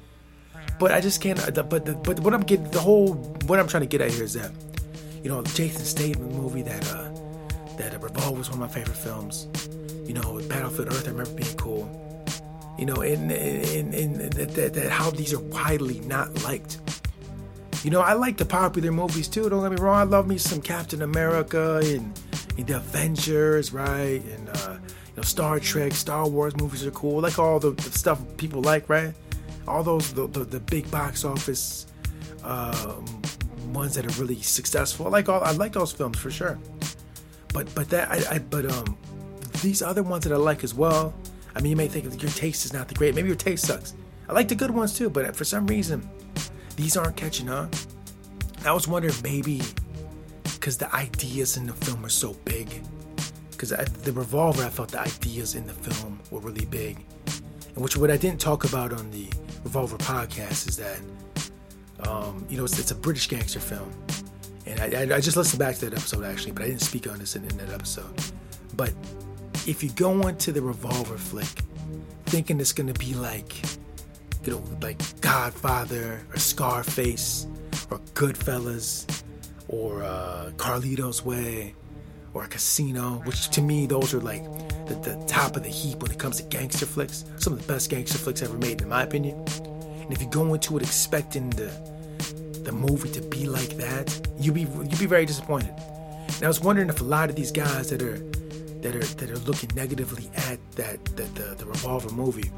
But 0.78 0.92
I 0.92 1.00
just 1.00 1.20
can't. 1.20 1.38
But 1.68 1.84
the, 1.84 1.94
but 1.94 2.20
what 2.20 2.32
I'm 2.32 2.42
getting, 2.42 2.70
the 2.70 2.80
whole 2.80 3.14
what 3.46 3.58
I'm 3.58 3.66
trying 3.66 3.82
to 3.82 3.86
get 3.86 4.00
at 4.00 4.10
here 4.10 4.24
is 4.24 4.34
that, 4.34 4.50
you 5.22 5.28
know, 5.28 5.42
Jason 5.42 5.84
Statham 5.84 6.32
movie 6.32 6.62
that 6.62 6.90
uh 6.92 7.10
that 7.76 7.94
uh, 7.94 7.98
Revolver 7.98 8.38
was 8.38 8.50
one 8.50 8.62
of 8.62 8.68
my 8.68 8.74
favorite 8.74 8.96
films. 8.96 9.48
You 10.04 10.14
know, 10.14 10.40
Battlefield 10.48 10.88
Earth, 10.88 11.06
I 11.06 11.10
remember 11.10 11.32
being 11.34 11.56
cool. 11.56 11.88
You 12.78 12.86
know, 12.86 13.02
and 13.02 13.30
and, 13.30 13.94
and, 13.94 14.32
that, 14.32 14.74
that 14.74 14.90
how 14.90 15.10
these 15.10 15.32
are 15.34 15.40
widely 15.40 16.00
not 16.00 16.42
liked. 16.42 16.80
You 17.84 17.90
know, 17.90 18.00
I 18.00 18.12
like 18.12 18.36
the 18.36 18.44
popular 18.44 18.92
movies 18.92 19.28
too. 19.28 19.48
Don't 19.48 19.62
get 19.62 19.72
me 19.72 19.82
wrong. 19.82 19.96
I 19.96 20.02
love 20.02 20.26
me 20.26 20.36
some 20.36 20.60
Captain 20.60 21.02
America 21.02 21.80
and, 21.82 22.18
and 22.58 22.66
the 22.66 22.76
Avengers, 22.76 23.72
right? 23.72 24.22
And 24.22 24.48
uh, 24.50 24.76
you 25.06 25.16
know, 25.16 25.22
Star 25.22 25.58
Trek, 25.58 25.92
Star 25.92 26.28
Wars 26.28 26.54
movies 26.56 26.86
are 26.86 26.90
cool. 26.90 27.18
I 27.18 27.28
like 27.28 27.38
all 27.38 27.58
the, 27.58 27.70
the, 27.70 27.90
stuff 27.98 28.20
people 28.36 28.60
like, 28.60 28.88
right? 28.88 29.14
All 29.66 29.82
those 29.82 30.12
the, 30.12 30.26
the, 30.26 30.44
the 30.44 30.60
big 30.60 30.90
box 30.90 31.24
office 31.24 31.86
um, 32.44 33.04
ones 33.72 33.94
that 33.94 34.04
are 34.04 34.20
really 34.20 34.40
successful. 34.42 35.06
I 35.06 35.10
like 35.10 35.28
all. 35.28 35.42
I 35.42 35.52
like 35.52 35.72
those 35.72 35.92
films 35.92 36.18
for 36.18 36.30
sure. 36.30 36.58
But 37.52 37.74
but 37.74 37.88
that 37.90 38.10
I, 38.10 38.34
I 38.34 38.38
but 38.38 38.70
um 38.70 38.96
these 39.62 39.82
other 39.82 40.02
ones 40.02 40.24
that 40.24 40.32
I 40.32 40.36
like 40.36 40.64
as 40.64 40.74
well. 40.74 41.14
I 41.54 41.60
mean, 41.60 41.70
you 41.70 41.76
may 41.76 41.88
think 41.88 42.22
your 42.22 42.30
taste 42.32 42.64
is 42.64 42.72
not 42.72 42.88
the 42.88 42.94
great. 42.94 43.14
Maybe 43.14 43.28
your 43.28 43.36
taste 43.36 43.66
sucks. 43.66 43.94
I 44.28 44.32
like 44.32 44.48
the 44.48 44.54
good 44.54 44.70
ones 44.70 44.96
too, 44.96 45.10
but 45.10 45.34
for 45.34 45.44
some 45.44 45.66
reason, 45.66 46.08
these 46.76 46.96
aren't 46.96 47.16
catching 47.16 47.48
on. 47.48 47.70
I 48.64 48.72
was 48.72 48.86
wondering 48.86 49.14
maybe 49.22 49.62
because 50.44 50.76
the 50.76 50.94
ideas 50.94 51.56
in 51.56 51.66
the 51.66 51.72
film 51.72 52.04
are 52.04 52.10
so 52.10 52.34
big. 52.44 52.68
Because 53.50 53.70
the 53.70 54.12
revolver, 54.12 54.64
I 54.64 54.68
felt 54.68 54.90
the 54.90 55.00
ideas 55.00 55.54
in 55.54 55.66
the 55.66 55.72
film 55.72 56.20
were 56.30 56.40
really 56.40 56.64
big. 56.66 57.04
And 57.74 57.82
which 57.82 57.96
what 57.96 58.10
I 58.10 58.16
didn't 58.16 58.40
talk 58.40 58.64
about 58.64 58.92
on 58.92 59.10
the 59.10 59.28
Revolver 59.64 59.98
podcast 59.98 60.68
is 60.68 60.76
that, 60.76 60.98
um, 62.08 62.46
you 62.48 62.56
know, 62.56 62.64
it's, 62.64 62.78
it's, 62.78 62.90
a 62.90 62.94
British 62.94 63.28
gangster 63.28 63.60
film. 63.60 63.92
And 64.66 64.80
I, 64.80 65.16
I, 65.16 65.20
just 65.20 65.36
listened 65.36 65.58
back 65.58 65.76
to 65.76 65.90
that 65.90 65.96
episode 65.96 66.24
actually, 66.24 66.52
but 66.52 66.62
I 66.62 66.68
didn't 66.68 66.80
speak 66.80 67.10
on 67.10 67.18
this 67.18 67.36
in, 67.36 67.44
in 67.44 67.56
that 67.58 67.70
episode. 67.70 68.12
But 68.76 68.92
if 69.66 69.82
you 69.82 69.90
go 69.90 70.26
into 70.26 70.52
the 70.52 70.62
Revolver 70.62 71.18
flick 71.18 71.46
thinking 72.26 72.60
it's 72.60 72.72
to 72.72 72.84
be 72.94 73.14
like 73.14 73.54
you 74.44 74.52
know, 74.52 74.62
like 74.80 74.98
Godfather 75.20 76.20
or 76.32 76.38
Scarface 76.38 77.46
or 77.90 77.98
Goodfellas 78.14 79.22
or 79.68 80.02
uh, 80.02 80.50
Carlito's 80.56 81.24
Way 81.24 81.74
or 82.32 82.46
Casino, 82.46 83.20
which 83.24 83.48
to 83.50 83.60
me, 83.60 83.86
those 83.86 84.14
are 84.14 84.20
like 84.20 84.42
the, 84.86 84.94
the 84.94 85.24
top 85.26 85.56
of 85.56 85.62
the 85.62 85.68
heap 85.68 86.02
when 86.02 86.10
it 86.10 86.18
comes 86.18 86.38
to 86.38 86.42
gangster 86.44 86.86
flicks. 86.86 87.24
Some 87.36 87.52
of 87.52 87.60
the 87.66 87.72
best 87.72 87.90
gangster 87.90 88.18
flicks 88.18 88.42
ever 88.42 88.56
made, 88.56 88.80
in 88.80 88.88
my 88.88 89.02
opinion. 89.02 89.44
And 90.00 90.12
if 90.12 90.22
you 90.22 90.28
go 90.28 90.54
into 90.54 90.76
it 90.76 90.82
expecting 90.82 91.50
the 91.50 91.70
the 92.64 92.72
movie 92.72 93.10
to 93.10 93.22
be 93.22 93.46
like 93.46 93.76
that, 93.78 94.28
you 94.38 94.52
be 94.52 94.62
you 94.62 94.96
be 94.98 95.06
very 95.06 95.26
disappointed. 95.26 95.74
And 96.28 96.44
I 96.44 96.48
was 96.48 96.60
wondering 96.60 96.88
if 96.88 97.00
a 97.00 97.04
lot 97.04 97.30
of 97.30 97.36
these 97.36 97.50
guys 97.50 97.90
that 97.90 98.02
are 98.02 98.18
that 98.82 98.96
are 98.96 99.00
that 99.00 99.30
are 99.30 99.38
looking 99.40 99.70
negatively 99.74 100.30
at 100.48 100.58
that, 100.72 101.04
that 101.16 101.34
the, 101.34 101.54
the 101.56 101.66
revolver 101.66 102.10
movie 102.10 102.50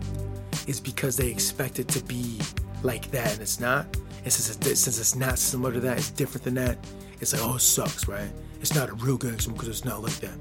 is 0.67 0.81
because 0.81 1.17
they 1.17 1.29
expect 1.29 1.79
it 1.79 1.88
to 1.88 2.02
be 2.05 2.41
like 2.83 3.11
that 3.11 3.33
and 3.33 3.41
it's 3.41 3.61
not. 3.61 3.87
And 4.25 4.33
since 4.33 4.57
it's, 4.57 4.81
since 4.81 4.99
it's 4.99 5.17
not 5.17 5.38
similar 5.38 5.73
to 5.73 5.81
that, 5.81 5.99
it's 5.99 6.11
different 6.11 6.45
than 6.45 6.55
that. 6.55 6.79
It's 7.21 7.33
like, 7.33 7.43
oh, 7.43 7.57
it 7.57 7.61
sucks, 7.61 8.07
right? 8.09 8.31
It's 8.61 8.75
not 8.75 8.88
a 8.88 8.95
real 8.95 9.17
gangster 9.17 9.50
because 9.50 9.69
it's 9.69 9.85
not 9.85 10.02
like 10.02 10.14
that. 10.17 10.35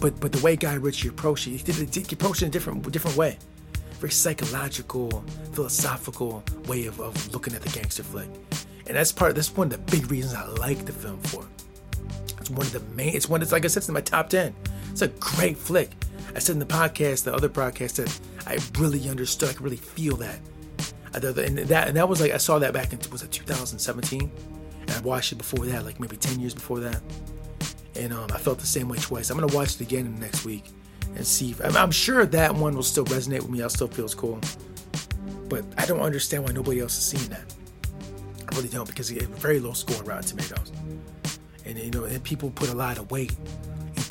But 0.00 0.18
but 0.20 0.32
the 0.32 0.40
way 0.40 0.56
Guy 0.56 0.74
Ritchie 0.74 1.08
approached 1.08 1.46
it, 1.46 1.66
he 1.66 2.00
he 2.00 2.14
approached 2.14 2.42
it 2.42 2.46
in 2.46 2.48
a 2.48 2.52
different 2.52 2.90
different 2.90 3.16
way, 3.16 3.38
very 4.00 4.10
psychological, 4.10 5.24
philosophical 5.52 6.42
way 6.66 6.86
of, 6.86 7.00
of 7.00 7.32
looking 7.32 7.54
at 7.54 7.62
the 7.62 7.68
gangster 7.70 8.02
flick. 8.02 8.28
And 8.86 8.96
that's 8.96 9.12
part. 9.12 9.34
That's 9.34 9.54
one 9.56 9.72
of 9.72 9.72
the 9.72 9.96
big 9.96 10.10
reasons 10.10 10.34
I 10.34 10.46
like 10.46 10.84
the 10.86 10.92
film 10.92 11.20
for. 11.20 11.46
It's 12.40 12.50
one 12.50 12.66
of 12.66 12.72
the 12.72 12.80
main. 12.96 13.14
It's 13.14 13.28
one. 13.28 13.42
It's 13.42 13.52
like 13.52 13.64
I 13.64 13.68
said, 13.68 13.80
it's 13.80 13.88
in 13.88 13.94
my 13.94 14.00
top 14.00 14.28
ten. 14.28 14.54
It's 14.92 15.00
a 15.00 15.08
great 15.08 15.56
flick. 15.56 15.90
I 16.36 16.38
said 16.38 16.52
in 16.52 16.58
the 16.58 16.66
podcast, 16.66 17.24
the 17.24 17.34
other 17.34 17.48
podcast, 17.48 17.94
that 17.96 18.20
I 18.46 18.58
really 18.78 19.08
understood. 19.08 19.48
I 19.48 19.52
could 19.54 19.62
really 19.62 19.76
feel 19.76 20.16
that. 20.18 20.38
And 21.14 21.22
that 21.58 21.88
and 21.88 21.96
that 21.96 22.08
was 22.08 22.20
like 22.20 22.32
I 22.32 22.36
saw 22.36 22.58
that 22.58 22.74
back 22.74 22.92
in 22.92 22.98
was 23.10 23.22
it 23.22 23.30
2017, 23.32 24.30
and 24.80 24.90
I 24.90 25.00
watched 25.00 25.32
it 25.32 25.36
before 25.36 25.64
that, 25.66 25.84
like 25.84 25.98
maybe 25.98 26.16
10 26.16 26.40
years 26.40 26.54
before 26.54 26.80
that, 26.80 27.00
and 27.96 28.12
um, 28.12 28.28
I 28.32 28.38
felt 28.38 28.58
the 28.58 28.66
same 28.66 28.88
way 28.88 28.98
twice. 28.98 29.30
I'm 29.30 29.38
gonna 29.38 29.54
watch 29.54 29.74
it 29.74 29.80
again 29.80 30.14
next 30.18 30.44
week 30.44 30.66
and 31.14 31.26
see. 31.26 31.50
If, 31.52 31.64
I'm, 31.64 31.76
I'm 31.76 31.90
sure 31.90 32.24
that 32.26 32.54
one 32.54 32.74
will 32.74 32.82
still 32.82 33.04
resonate 33.06 33.40
with 33.40 33.50
me. 33.50 33.62
I 33.62 33.68
still 33.68 33.88
feels 33.88 34.14
cool, 34.14 34.40
but 35.48 35.64
I 35.76 35.86
don't 35.86 36.00
understand 36.00 36.44
why 36.44 36.52
nobody 36.52 36.80
else 36.80 36.96
is 36.96 37.04
seeing 37.04 37.30
that. 37.30 37.54
I 38.50 38.56
really 38.56 38.68
don't 38.68 38.86
because 38.86 39.10
it's 39.10 39.24
very 39.24 39.58
low 39.58 39.72
score 39.72 40.02
Rotten 40.02 40.24
Tomatoes, 40.24 40.72
and 41.66 41.78
you 41.78 41.90
know, 41.90 42.04
and 42.04 42.22
people 42.22 42.50
put 42.50 42.70
a 42.70 42.74
lot 42.74 42.98
of 42.98 43.10
weight 43.10 43.34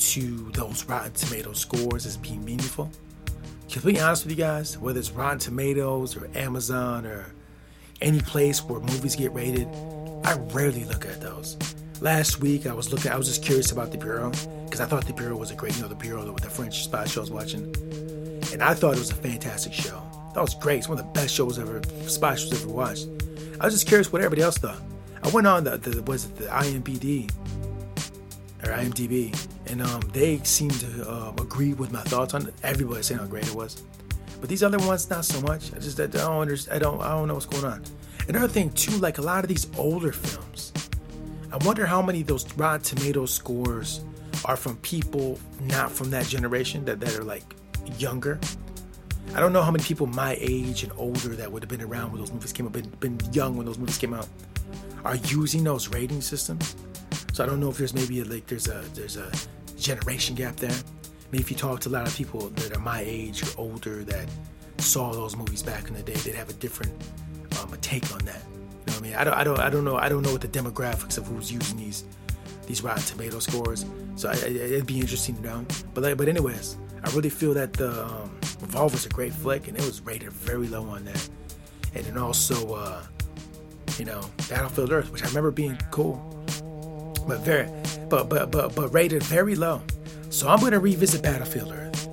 into 0.01 0.51
those 0.51 0.84
Rotten 0.86 1.12
Tomatoes 1.13 1.60
scores 1.60 2.05
as 2.08 2.17
being 2.17 2.43
meaningful 2.43 2.89
Because 3.67 3.84
to 3.84 3.88
be 3.88 4.00
honest 4.00 4.25
with 4.25 4.31
you 4.31 4.43
guys, 4.43 4.77
whether 4.77 5.00
it's 5.00 5.12
Rotten 5.12 5.38
Tomatoes 5.38 6.17
or 6.17 6.27
Amazon 6.36 7.05
or 7.05 7.31
any 8.01 8.20
place 8.20 8.63
where 8.63 8.79
movies 8.79 9.15
get 9.15 9.31
rated, 9.31 9.67
I 10.24 10.34
rarely 10.53 10.86
look 10.86 11.05
at 11.05 11.22
those. 11.22 11.55
Last 12.01 12.39
week, 12.39 12.65
I 12.65 12.74
was 12.74 12.91
looking. 12.91 13.12
I 13.12 13.15
was 13.15 13.27
just 13.27 13.43
curious 13.43 13.72
about 13.72 13.91
the 13.91 13.98
Bureau 14.00 14.31
because 14.65 14.81
I 14.81 14.86
thought 14.86 15.05
the 15.05 15.13
Bureau 15.13 15.38
was 15.38 15.51
a 15.51 15.55
great, 15.55 15.75
you 15.75 15.84
know, 15.84 15.88
the 15.88 15.93
Bureau 15.93 16.29
with 16.31 16.43
the 16.43 16.50
French 16.50 16.84
spy 16.84 17.05
show 17.05 17.22
I 17.22 17.24
was 17.24 17.31
watching, 17.31 17.63
and 18.51 18.63
I 18.63 18.74
thought 18.74 18.96
it 18.96 19.00
was 19.00 19.12
a 19.12 19.15
fantastic 19.15 19.72
show. 19.72 20.01
That 20.34 20.41
was 20.41 20.55
great. 20.55 20.79
It's 20.79 20.89
one 20.89 20.98
of 20.98 21.05
the 21.05 21.12
best 21.12 21.36
shows 21.36 21.60
ever, 21.60 21.79
spy 22.08 22.34
shows 22.36 22.63
ever 22.63 22.74
watched. 22.74 23.08
I 23.60 23.65
was 23.65 23.75
just 23.75 23.88
curious 23.88 24.12
what 24.12 24.24
everybody 24.24 24.41
else 24.41 24.58
thought. 24.58 24.81
I 25.22 25.29
went 25.29 25.46
on 25.46 25.63
the, 25.63 25.77
the 25.77 26.01
was 26.03 26.25
it 26.25 26.38
the 26.38 26.46
IMBD 26.46 27.29
or 28.63 28.70
IMDb, 28.70 29.36
and 29.68 29.82
um, 29.82 30.01
they 30.13 30.38
seem 30.39 30.70
to 30.70 31.10
uh, 31.10 31.34
agree 31.41 31.74
with 31.74 31.91
my 31.91 32.01
thoughts 32.01 32.34
on. 32.34 32.51
Everybody 32.63 33.01
saying 33.01 33.20
how 33.20 33.27
great 33.27 33.48
it 33.48 33.56
was, 33.56 33.84
but 34.39 34.50
these 34.50 34.63
other 34.63 34.80
ones 34.80 35.10
not 35.10 35.25
so 35.25 35.41
much. 35.41 35.74
I 35.74 35.80
just 35.80 36.00
I 36.00 36.08
don't 36.08 36.41
understand. 36.41 36.75
I 36.75 36.80
don't 36.80 37.01
I 37.01 37.10
don't 37.10 37.27
know 37.27 37.36
what's 37.36 37.46
going 37.46 37.65
on. 37.65 37.84
Another 38.27 38.48
thing 38.48 38.72
too, 38.72 38.98
like 38.98 39.18
a 39.18 39.22
lot 39.22 39.44
of 39.44 39.48
these 39.48 39.68
older 39.77 40.12
films, 40.12 40.74
I 41.51 41.58
wonder 41.65 41.86
how 41.86 42.01
many 42.01 42.22
of 42.22 42.27
those 42.27 42.51
Rotten 42.56 42.82
Tomato 42.82 43.25
scores 43.25 44.01
are 44.46 44.56
from 44.56 44.77
people 44.77 45.39
not 45.62 45.91
from 45.91 46.10
that 46.12 46.25
generation 46.25 46.86
that, 46.86 47.00
that 47.00 47.18
are 47.18 47.24
like 47.24 47.44
younger. 47.98 48.39
I 49.34 49.39
don't 49.39 49.53
know 49.53 49.62
how 49.62 49.72
many 49.72 49.84
people 49.84 50.08
my 50.08 50.38
age 50.39 50.84
and 50.84 50.91
older 50.98 51.30
that 51.30 51.51
would 51.51 51.63
have 51.63 51.70
been 51.70 51.82
around 51.82 52.12
when 52.12 52.20
those 52.20 52.32
movies 52.32 52.51
came 52.51 52.65
out, 52.65 52.74
been, 52.74 52.89
been 53.00 53.20
young 53.32 53.56
when 53.56 53.65
those 53.65 53.77
movies 53.77 53.98
came 53.98 54.13
out, 54.13 54.27
are 55.06 55.15
using 55.15 55.63
those 55.63 55.88
rating 55.88 56.22
systems. 56.22 56.75
So 57.34 57.44
I 57.44 57.48
don't 57.48 57.60
know 57.60 57.70
if 57.70 57.78
there's 57.78 57.94
maybe 57.94 58.20
a, 58.20 58.26
like 58.26 58.48
there's 58.48 58.68
a 58.68 58.82
there's 58.94 59.18
a 59.18 59.32
generation 59.78 60.36
gap 60.36 60.56
there. 60.58 60.76
Maybe 61.32 61.42
if 61.42 61.50
you 61.50 61.58
talk 61.58 61.80
to 61.82 61.90
a 61.90 61.92
lot 61.92 62.08
of 62.08 62.16
people 62.16 62.50
that 62.50 62.76
are 62.76 62.80
my 62.80 63.02
age 63.06 63.44
or 63.44 63.48
older 63.58 64.04
that 64.04 64.30
saw 64.78 65.14
those 65.14 65.36
movies 65.36 65.64
back 65.64 65.88
in 65.88 65.94
the 65.94 66.04
day, 66.04 66.14
they'd 66.14 66.36
have 66.36 66.50
a 66.50 66.54
different 66.54 66.92
um, 67.60 67.72
a 67.74 67.78
take 67.78 68.12
on 68.14 68.20
that. 68.26 68.42
You 68.52 68.60
know 68.60 68.94
what 68.94 68.98
I 68.98 69.02
mean? 69.02 69.16
I 69.16 69.24
don't 69.24 69.34
I 69.34 69.44
don't 69.44 69.60
I 69.60 69.70
don't 69.70 69.86
know 69.86 69.96
I 69.96 70.10
don't 70.10 70.24
know 70.24 70.32
what 70.32 70.42
the 70.42 70.48
demographics 70.48 71.18
of 71.18 71.28
who's 71.28 71.52
using 71.52 71.78
these 71.78 72.04
these 72.68 72.84
Rotten 72.84 73.04
Tomato 73.04 73.40
scores. 73.40 73.86
So 74.16 74.30
I, 74.30 74.34
it'd 74.34 74.86
be 74.86 75.00
interesting 75.00 75.36
to 75.36 75.42
know. 75.42 75.66
But 75.94 76.04
like, 76.04 76.18
but 76.18 76.28
anyways, 76.28 76.78
I 77.04 77.10
really 77.12 77.30
feel 77.30 77.54
that 77.54 77.74
the 77.74 78.06
um, 78.06 78.38
Revolver's 78.62 79.06
a 79.06 79.10
great 79.10 79.34
flick, 79.34 79.68
and 79.68 79.78
it 79.78 79.84
was 79.86 80.02
rated 80.02 80.32
very 80.32 80.68
low 80.68 80.88
on 80.90 81.06
that. 81.06 81.30
And 81.96 82.06
then 82.06 82.18
also, 82.18 82.76
uh, 82.76 83.04
you 83.98 84.06
know, 84.06 84.22
Battlefield 84.50 84.92
Earth, 84.92 85.12
which 85.12 85.24
I 85.24 85.28
remember 85.28 85.52
being 85.52 85.78
cool, 85.92 86.16
but 87.28 87.40
very, 87.40 87.70
but 88.10 88.30
but 88.30 88.51
but 88.51 88.75
but 88.75 88.94
rated 88.94 89.24
very 89.24 89.56
low. 89.56 89.82
So 90.30 90.48
I'm 90.48 90.60
going 90.60 90.72
to 90.72 90.80
revisit 90.80 91.22
Battlefield 91.22 91.72
Earth, 91.72 92.08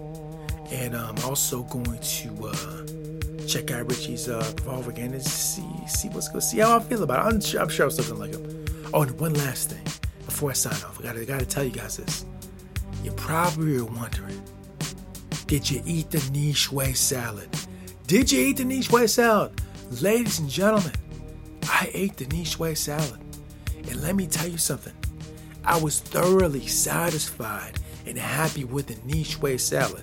and 0.73 0.97
I'm 0.97 1.17
also 1.25 1.63
going 1.65 1.99
to 1.99 2.47
uh, 2.47 3.47
check 3.47 3.71
out 3.71 3.89
Ritchie's 3.89 4.29
uh, 4.29 4.53
Revolver 4.59 4.91
again 4.91 5.15
and 5.15 5.23
see 5.23 5.65
see 5.87 6.09
what's 6.09 6.29
going, 6.29 6.41
see 6.41 6.59
how 6.59 6.77
I 6.77 6.81
feel 6.81 7.03
about 7.03 7.27
it. 7.27 7.35
I'm 7.35 7.41
sure, 7.41 7.61
I'm 7.61 7.69
sure 7.69 7.87
I'm 7.87 7.91
still 7.91 8.17
gonna 8.17 8.21
like 8.21 8.35
him. 8.35 8.65
Oh, 8.93 9.03
and 9.03 9.19
one 9.21 9.35
last 9.35 9.71
thing 9.71 9.85
before 10.27 10.51
I 10.51 10.55
sign 10.55 10.73
off, 10.73 10.99
I 11.01 11.03
gotta, 11.05 11.21
I 11.23 11.25
gotta 11.25 11.47
tell 11.47 11.65
you 11.65 11.71
guys 11.71 11.97
this. 11.97 12.25
You 13.03 13.13
probably 13.13 13.79
are 13.79 13.85
wondering, 13.85 14.43
did 15.47 15.71
you 15.71 15.83
eat 15.87 16.11
the 16.11 16.31
niche 16.33 16.73
way 16.73 16.93
salad? 16.93 17.49
Did 18.07 18.33
you 18.33 18.47
eat 18.47 18.57
the 18.57 18.65
niche 18.65 18.91
way 18.91 19.07
salad? 19.07 19.61
Ladies 20.03 20.39
and 20.39 20.49
gentlemen, 20.49 20.93
I 21.65 21.91
ate 21.95 22.17
the 22.17 22.27
niche 22.27 22.59
way 22.59 22.75
salad. 22.75 23.21
And 23.77 24.03
let 24.03 24.17
me 24.17 24.27
tell 24.27 24.49
you 24.49 24.59
something. 24.59 24.93
I 25.69 25.79
was 25.79 26.01
thoroughly 26.01 26.67
satisfied 26.67 27.79
and 28.07 28.17
happy 28.17 28.65
with 28.65 28.87
the 28.87 28.97
niche 29.05 29.39
way 29.39 29.59
salad. 29.59 30.03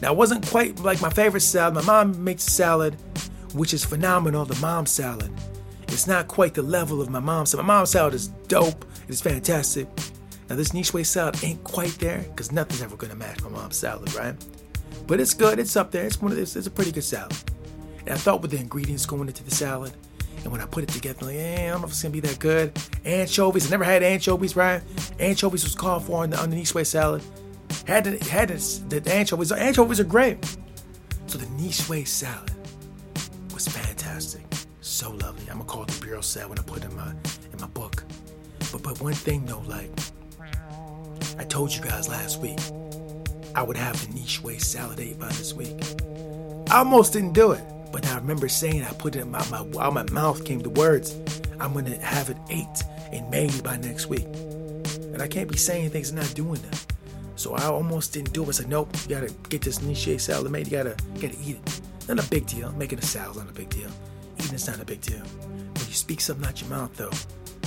Now, 0.00 0.12
it 0.12 0.16
wasn't 0.16 0.46
quite 0.46 0.78
like 0.78 1.02
my 1.02 1.10
favorite 1.10 1.40
salad. 1.40 1.74
My 1.74 1.82
mom 1.82 2.22
makes 2.22 2.46
a 2.46 2.50
salad, 2.50 2.94
which 3.54 3.74
is 3.74 3.84
phenomenal, 3.84 4.44
the 4.44 4.54
mom 4.60 4.86
salad. 4.86 5.32
It's 5.88 6.06
not 6.06 6.28
quite 6.28 6.54
the 6.54 6.62
level 6.62 7.02
of 7.02 7.10
my 7.10 7.18
mom's 7.18 7.50
salad. 7.50 7.66
My 7.66 7.74
mom's 7.74 7.90
salad 7.90 8.14
is 8.14 8.28
dope. 8.46 8.84
It's 9.08 9.20
fantastic. 9.20 9.88
Now 10.48 10.54
this 10.54 10.72
niche 10.72 10.94
way 10.94 11.02
salad 11.02 11.42
ain't 11.42 11.64
quite 11.64 11.98
there 11.98 12.18
because 12.28 12.52
nothing's 12.52 12.80
ever 12.80 12.94
gonna 12.96 13.16
match 13.16 13.42
my 13.42 13.50
mom's 13.50 13.76
salad, 13.76 14.14
right? 14.14 14.36
But 15.08 15.18
it's 15.18 15.34
good. 15.34 15.58
It's 15.58 15.74
up 15.74 15.90
there. 15.90 16.06
It's 16.06 16.22
one 16.22 16.30
of 16.30 16.38
this. 16.38 16.54
It's 16.54 16.68
a 16.68 16.70
pretty 16.70 16.92
good 16.92 17.02
salad. 17.02 17.36
And 18.06 18.10
I 18.10 18.16
thought 18.16 18.42
with 18.42 18.52
the 18.52 18.58
ingredients 18.58 19.06
going 19.06 19.26
into 19.26 19.42
the 19.42 19.50
salad, 19.50 19.92
and 20.42 20.52
when 20.52 20.60
I 20.60 20.66
put 20.66 20.84
it 20.84 20.90
together, 20.90 21.26
like, 21.26 21.36
eh, 21.36 21.66
I 21.66 21.70
don't 21.70 21.80
know 21.80 21.86
if 21.86 21.92
it's 21.92 22.02
gonna 22.02 22.12
be 22.12 22.20
that 22.20 22.38
good. 22.38 22.78
Anchovies. 23.04 23.66
I 23.66 23.70
never 23.70 23.84
had 23.84 24.02
anchovies, 24.02 24.56
right? 24.56 24.82
Anchovies 25.18 25.64
was 25.64 25.74
called 25.74 26.04
for 26.04 26.22
on 26.22 26.30
the, 26.30 26.46
niche 26.48 26.74
way 26.74 26.84
salad. 26.84 27.22
Had 27.86 28.04
the, 28.04 28.24
had 28.24 28.48
the, 28.48 29.00
the 29.00 29.14
anchovies. 29.14 29.48
The 29.48 29.56
Anchovies 29.56 30.00
are 30.00 30.04
great. 30.04 30.44
So 31.26 31.38
the 31.38 31.48
niche 31.60 31.88
way 31.88 32.04
salad 32.04 32.52
was 33.52 33.66
fantastic. 33.68 34.44
So 34.80 35.10
lovely. 35.12 35.48
I'm 35.50 35.58
gonna 35.58 35.64
call 35.64 35.82
it 35.84 35.88
the 35.88 36.00
bureau 36.04 36.20
salad 36.20 36.50
when 36.50 36.58
I 36.58 36.62
put 36.62 36.84
it 36.84 36.90
in 36.90 36.96
my 36.96 37.10
in 37.52 37.60
my 37.60 37.66
book. 37.68 38.04
But 38.70 38.82
but 38.82 39.00
one 39.00 39.14
thing 39.14 39.44
though, 39.46 39.62
like 39.66 39.90
I 41.38 41.44
told 41.44 41.72
you 41.74 41.82
guys 41.82 42.08
last 42.08 42.40
week, 42.40 42.58
I 43.54 43.62
would 43.62 43.76
have 43.76 44.06
the 44.06 44.14
niche 44.14 44.42
way 44.42 44.58
salad 44.58 45.00
ate 45.00 45.18
by 45.18 45.28
this 45.28 45.54
week. 45.54 45.74
I 46.70 46.78
almost 46.78 47.12
didn't 47.12 47.32
do 47.32 47.52
it, 47.52 47.62
remember 48.24 48.48
saying 48.48 48.82
I 48.82 48.92
put 48.94 49.16
it 49.16 49.20
in 49.20 49.30
my, 49.30 49.46
my 49.50 49.58
out 49.78 49.92
my 49.92 50.02
mouth 50.04 50.44
came 50.46 50.60
the 50.60 50.70
words, 50.70 51.14
I'm 51.60 51.74
gonna 51.74 51.96
have 51.98 52.30
it 52.30 52.38
ate 52.48 52.82
and 53.12 53.28
made 53.30 53.62
by 53.62 53.76
next 53.76 54.06
week. 54.06 54.24
And 55.12 55.20
I 55.20 55.28
can't 55.28 55.50
be 55.50 55.58
saying 55.58 55.90
things 55.90 56.08
and 56.08 56.18
not 56.18 56.34
doing 56.34 56.60
them. 56.62 56.72
So 57.36 57.54
I 57.54 57.64
almost 57.64 58.14
didn't 58.14 58.32
do 58.32 58.42
it. 58.44 58.48
I 58.48 58.52
said, 58.52 58.68
nope, 58.68 58.88
you 59.02 59.14
gotta 59.14 59.32
get 59.50 59.60
this 59.60 59.82
niche 59.82 60.20
salad 60.20 60.50
made. 60.50 60.66
You 60.66 60.70
gotta, 60.70 60.96
gotta 61.14 61.36
eat 61.44 61.56
it. 61.56 61.80
Not 62.08 62.24
a 62.24 62.30
big 62.30 62.46
deal. 62.46 62.72
Making 62.72 62.98
a 62.98 63.02
salad 63.02 63.36
not 63.36 63.50
a 63.50 63.52
big 63.52 63.68
deal. 63.68 63.90
Eating 64.38 64.54
it's 64.54 64.66
not 64.66 64.80
a 64.80 64.84
big 64.86 65.02
deal. 65.02 65.20
When 65.20 65.86
you 65.86 65.94
speak 65.94 66.20
something 66.20 66.46
out 66.46 66.60
your 66.60 66.70
mouth, 66.70 66.96
though, 66.96 67.10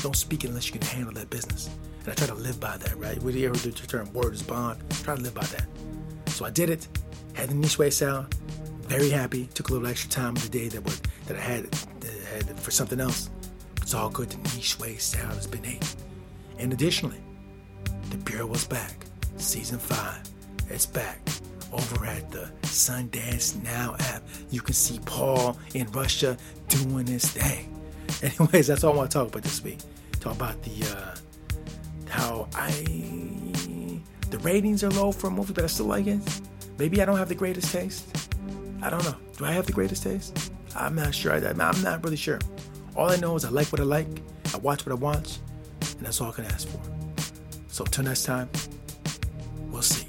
don't 0.01 0.15
speak 0.15 0.43
unless 0.43 0.67
you 0.67 0.79
can 0.79 0.87
handle 0.87 1.13
that 1.13 1.29
business. 1.29 1.69
And 1.99 2.09
I 2.09 2.13
try 2.15 2.27
to 2.27 2.33
live 2.33 2.59
by 2.59 2.77
that, 2.77 2.97
right? 2.97 3.19
Do 3.19 3.45
ever 3.45 3.55
do 3.55 3.71
the 3.71 3.87
term 3.87 4.11
word 4.11 4.33
is 4.33 4.41
bond? 4.41 4.79
Try 5.03 5.15
to 5.15 5.21
live 5.21 5.35
by 5.35 5.45
that. 5.45 5.67
So 6.27 6.45
I 6.45 6.49
did 6.49 6.71
it. 6.71 6.87
Had 7.33 7.49
the 7.49 7.55
niche 7.55 7.93
salad. 7.93 8.33
Very 8.87 9.09
happy. 9.09 9.47
Took 9.53 9.69
a 9.69 9.73
little 9.73 9.87
extra 9.87 10.09
time 10.09 10.35
of 10.35 10.43
the 10.43 10.49
day 10.49 10.69
that 10.69 10.83
was 10.83 11.01
that 11.27 11.37
I 11.37 11.41
had, 11.41 11.65
that 11.65 12.11
I 12.11 12.35
had 12.35 12.59
for 12.59 12.71
something 12.71 12.99
else. 12.99 13.29
It's 13.81 13.93
all 13.93 14.09
good. 14.09 14.29
The 14.29 14.37
niche 14.55 14.79
way 14.79 14.95
salad 14.95 15.35
has 15.35 15.47
been 15.47 15.65
ate. 15.65 15.95
And 16.57 16.73
additionally, 16.73 17.21
the 18.09 18.17
Bureau 18.17 18.47
was 18.47 18.65
back. 18.65 19.05
Season 19.37 19.77
five. 19.77 20.21
It's 20.69 20.85
back 20.85 21.19
over 21.71 22.05
at 22.05 22.31
the 22.31 22.49
Sundance 22.63 23.61
Now 23.63 23.95
app. 23.99 24.23
You 24.49 24.61
can 24.61 24.73
see 24.73 24.99
Paul 25.05 25.57
in 25.73 25.89
Russia 25.91 26.37
doing 26.69 27.07
his 27.07 27.25
thing. 27.25 27.73
Anyways, 28.39 28.67
that's 28.67 28.83
all 28.83 28.93
I 28.93 28.97
want 28.97 29.11
to 29.11 29.17
talk 29.17 29.27
about 29.27 29.43
this 29.43 29.63
week. 29.63 29.79
Talk 30.19 30.35
about 30.35 30.61
the 30.63 30.97
uh, 30.97 31.15
how 32.09 32.47
I 32.55 32.69
the 34.29 34.39
ratings 34.39 34.83
are 34.83 34.91
low 34.91 35.11
for 35.11 35.27
a 35.27 35.31
movie, 35.31 35.53
but 35.53 35.63
I 35.63 35.67
still 35.67 35.85
like 35.87 36.07
it. 36.07 36.19
Maybe 36.77 37.01
I 37.01 37.05
don't 37.05 37.17
have 37.17 37.29
the 37.29 37.35
greatest 37.35 37.71
taste. 37.71 38.26
I 38.81 38.89
don't 38.89 39.03
know. 39.03 39.15
Do 39.37 39.45
I 39.45 39.51
have 39.51 39.65
the 39.65 39.73
greatest 39.73 40.03
taste? 40.03 40.51
I'm 40.75 40.95
not 40.95 41.13
sure. 41.15 41.33
I'm 41.33 41.57
not 41.81 42.03
really 42.03 42.17
sure. 42.17 42.39
All 42.95 43.09
I 43.09 43.15
know 43.15 43.35
is 43.35 43.45
I 43.45 43.49
like 43.49 43.67
what 43.67 43.81
I 43.81 43.85
like. 43.85 44.07
I 44.53 44.57
watch 44.57 44.85
what 44.85 44.91
I 44.91 44.95
watch, 44.95 45.37
and 45.81 46.05
that's 46.05 46.21
all 46.21 46.29
I 46.29 46.33
can 46.33 46.45
ask 46.45 46.67
for. 46.67 46.79
So 47.67 47.83
until 47.83 48.05
next 48.05 48.23
time, 48.23 48.49
we'll 49.69 49.81
see. 49.81 50.07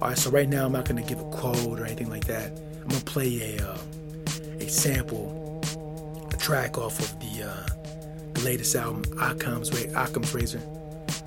All 0.00 0.08
right. 0.08 0.18
So 0.18 0.30
right 0.30 0.48
now, 0.48 0.66
I'm 0.66 0.72
not 0.72 0.86
gonna 0.86 1.02
give 1.02 1.20
a 1.20 1.30
quote 1.30 1.78
or 1.78 1.84
anything 1.84 2.08
like 2.10 2.24
that. 2.26 2.52
I'm 2.80 2.88
gonna 2.88 3.04
play 3.04 3.56
a 3.56 3.66
uh, 3.66 3.78
a 4.60 4.68
sample 4.68 5.40
a 6.32 6.36
track 6.36 6.78
off 6.78 6.98
of 6.98 7.20
the, 7.20 7.42
uh, 7.48 8.32
the 8.34 8.40
latest 8.42 8.74
album, 8.74 9.02
Occam's, 9.20 9.70
Occam's 9.94 10.34
Razor, 10.34 10.60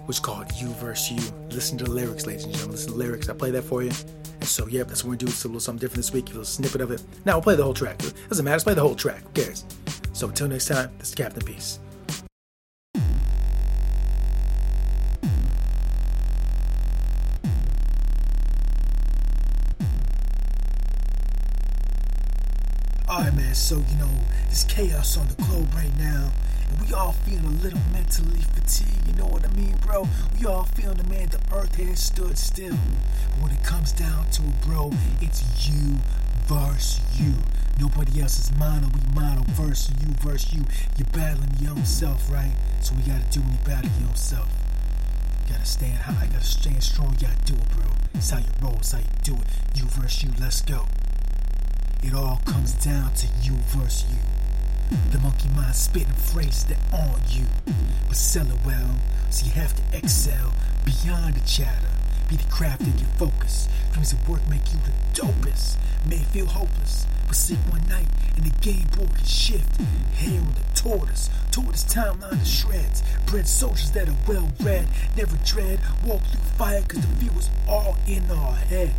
is 0.10 0.20
called 0.20 0.52
You 0.56 0.68
Verse 0.68 1.10
You. 1.12 1.20
Listen 1.50 1.78
to 1.78 1.86
the 1.86 1.92
lyrics, 1.92 2.26
ladies 2.26 2.44
and 2.44 2.54
gentlemen. 2.54 2.76
Listen 2.76 2.92
to 2.92 2.98
the 2.98 3.04
lyrics. 3.04 3.30
I 3.30 3.34
play 3.34 3.52
that 3.52 3.64
for 3.64 3.84
you. 3.84 3.92
And 4.40 4.50
so, 4.50 4.68
yep, 4.68 4.88
that's 4.88 5.04
what 5.04 5.12
we're 5.12 5.16
going 5.16 5.20
to 5.20 5.26
do. 5.26 5.32
It's 5.32 5.44
a 5.46 5.48
little 5.48 5.60
something 5.62 5.80
different 5.80 5.98
this 5.98 6.12
week. 6.12 6.26
A 6.26 6.30
little 6.30 6.44
snippet 6.44 6.82
of 6.82 6.92
it. 6.92 7.02
Now, 7.26 7.36
we'll 7.36 7.44
play 7.44 7.56
the 7.56 7.64
whole 7.64 7.74
track. 7.74 8.04
It 8.04 8.14
doesn't 8.30 8.44
matter. 8.44 8.56
Let's 8.56 8.64
play 8.66 8.74
the 8.74 8.82
whole 8.82 8.96
track. 8.96 9.22
Who 9.24 9.30
cares? 9.30 9.66
So, 10.12 10.28
until 10.28 10.48
next 10.50 10.66
time, 10.66 10.92
this 10.98 11.10
is 11.10 11.16
Captain 11.16 11.44
Peace. 11.44 11.80
Alright, 23.08 23.36
man, 23.36 23.54
so 23.54 23.76
you 23.76 23.98
know, 23.98 24.10
there's 24.46 24.64
chaos 24.64 25.18
on 25.18 25.28
the 25.28 25.36
globe 25.36 25.72
right 25.76 25.96
now. 26.00 26.32
We 26.82 26.94
all 26.94 27.12
feeling 27.12 27.46
a 27.46 27.64
little 27.64 27.80
mentally 27.92 28.42
fatigued, 28.54 29.08
you 29.08 29.14
know 29.14 29.26
what 29.26 29.46
I 29.46 29.52
mean, 29.54 29.78
bro? 29.78 30.08
We 30.38 30.46
all 30.46 30.64
feeling 30.66 30.98
the 30.98 31.04
man, 31.06 31.30
the 31.30 31.40
earth 31.56 31.76
has 31.76 32.00
stood 32.02 32.38
still. 32.38 32.78
But 33.32 33.42
when 33.42 33.52
it 33.52 33.64
comes 33.64 33.92
down 33.92 34.30
to 34.32 34.42
it, 34.44 34.62
bro, 34.62 34.92
it's 35.22 35.44
you 35.68 35.98
versus 36.46 37.00
you. 37.20 37.34
Nobody 37.80 38.22
else 38.22 38.40
is 38.40 38.56
mono, 38.58 38.88
we 38.94 39.02
mono 39.16 39.44
versus 39.52 39.94
you 40.02 40.14
versus 40.22 40.54
you. 40.54 40.64
You're 40.98 41.08
battling 41.08 41.50
your 41.60 41.72
own 41.72 41.86
self, 41.86 42.32
right? 42.32 42.54
So 42.82 42.94
we 42.96 43.02
gotta 43.04 43.26
do 43.32 43.42
when 43.42 43.54
you 43.54 43.60
battle 43.66 43.90
your 44.00 44.10
own 44.10 44.16
self. 44.16 44.50
You 45.48 45.54
gotta 45.54 45.66
stand 45.66 45.98
high, 46.00 46.28
gotta 46.28 46.44
stand 46.44 46.84
strong, 46.84 47.14
you 47.14 47.28
gotta 47.28 47.44
do 47.46 47.54
it, 47.56 47.70
bro. 47.72 47.86
It's 48.14 48.30
how 48.30 48.38
you 48.40 48.46
roll, 48.62 48.76
it's 48.76 48.92
how 48.92 49.00
you 49.00 49.06
do 49.24 49.34
it. 49.34 49.48
You 49.76 49.86
versus 49.86 50.24
you, 50.24 50.30
let's 50.40 50.62
go. 50.62 50.86
It 52.04 52.14
all 52.14 52.42
comes 52.46 52.74
down 52.74 53.14
to 53.16 53.28
you 53.42 53.54
versus 53.72 54.06
you. 54.12 54.33
The 55.12 55.20
monkey 55.20 55.50
mind 55.50 55.76
spitting 55.76 56.14
phrases 56.14 56.66
that 56.66 56.78
aren't 56.94 57.36
you. 57.36 57.46
But 58.08 58.18
sell 58.18 58.48
it 58.48 58.60
well, 58.66 58.96
so 59.30 59.46
you 59.46 59.52
have 59.54 59.76
to 59.76 59.98
excel 59.98 60.54
beyond 60.86 61.36
the 61.36 61.48
chatter. 61.48 61.90
Be 62.30 62.36
the 62.36 62.50
craft 62.52 62.82
of 62.82 63.00
your 63.00 63.10
focus. 63.18 63.70
Dreams 63.92 64.14
of 64.14 64.28
work 64.28 64.48
make 64.50 64.72
you 64.72 64.80
the 64.80 65.22
dopest. 65.22 65.78
May 66.06 66.18
feel 66.18 66.48
hopeless, 66.48 67.06
but 67.28 67.36
sleep 67.36 67.60
one 67.70 67.88
night 67.88 68.08
and 68.36 68.46
the 68.46 68.60
game 68.62 68.88
board 68.98 69.16
can 69.16 69.26
shift. 69.26 69.80
Hare 70.16 70.40
on 70.40 70.54
the 70.54 70.76
tortoise, 70.76 71.30
tortoise 71.52 71.84
timeline 71.84 72.40
to 72.40 72.46
shreds. 72.46 73.04
Bred 73.26 73.48
soldiers 73.48 73.92
that 73.92 74.10
are 74.10 74.16
well 74.28 74.52
read, 74.62 74.88
never 75.16 75.38
dread. 75.46 75.80
Walk 76.06 76.22
through 76.24 76.42
fire 76.58 76.82
cause 76.82 77.02
the 77.02 77.16
fear 77.18 77.32
was 77.34 77.50
all 77.68 77.98
in 78.08 78.30
our 78.32 78.54
head. 78.54 78.94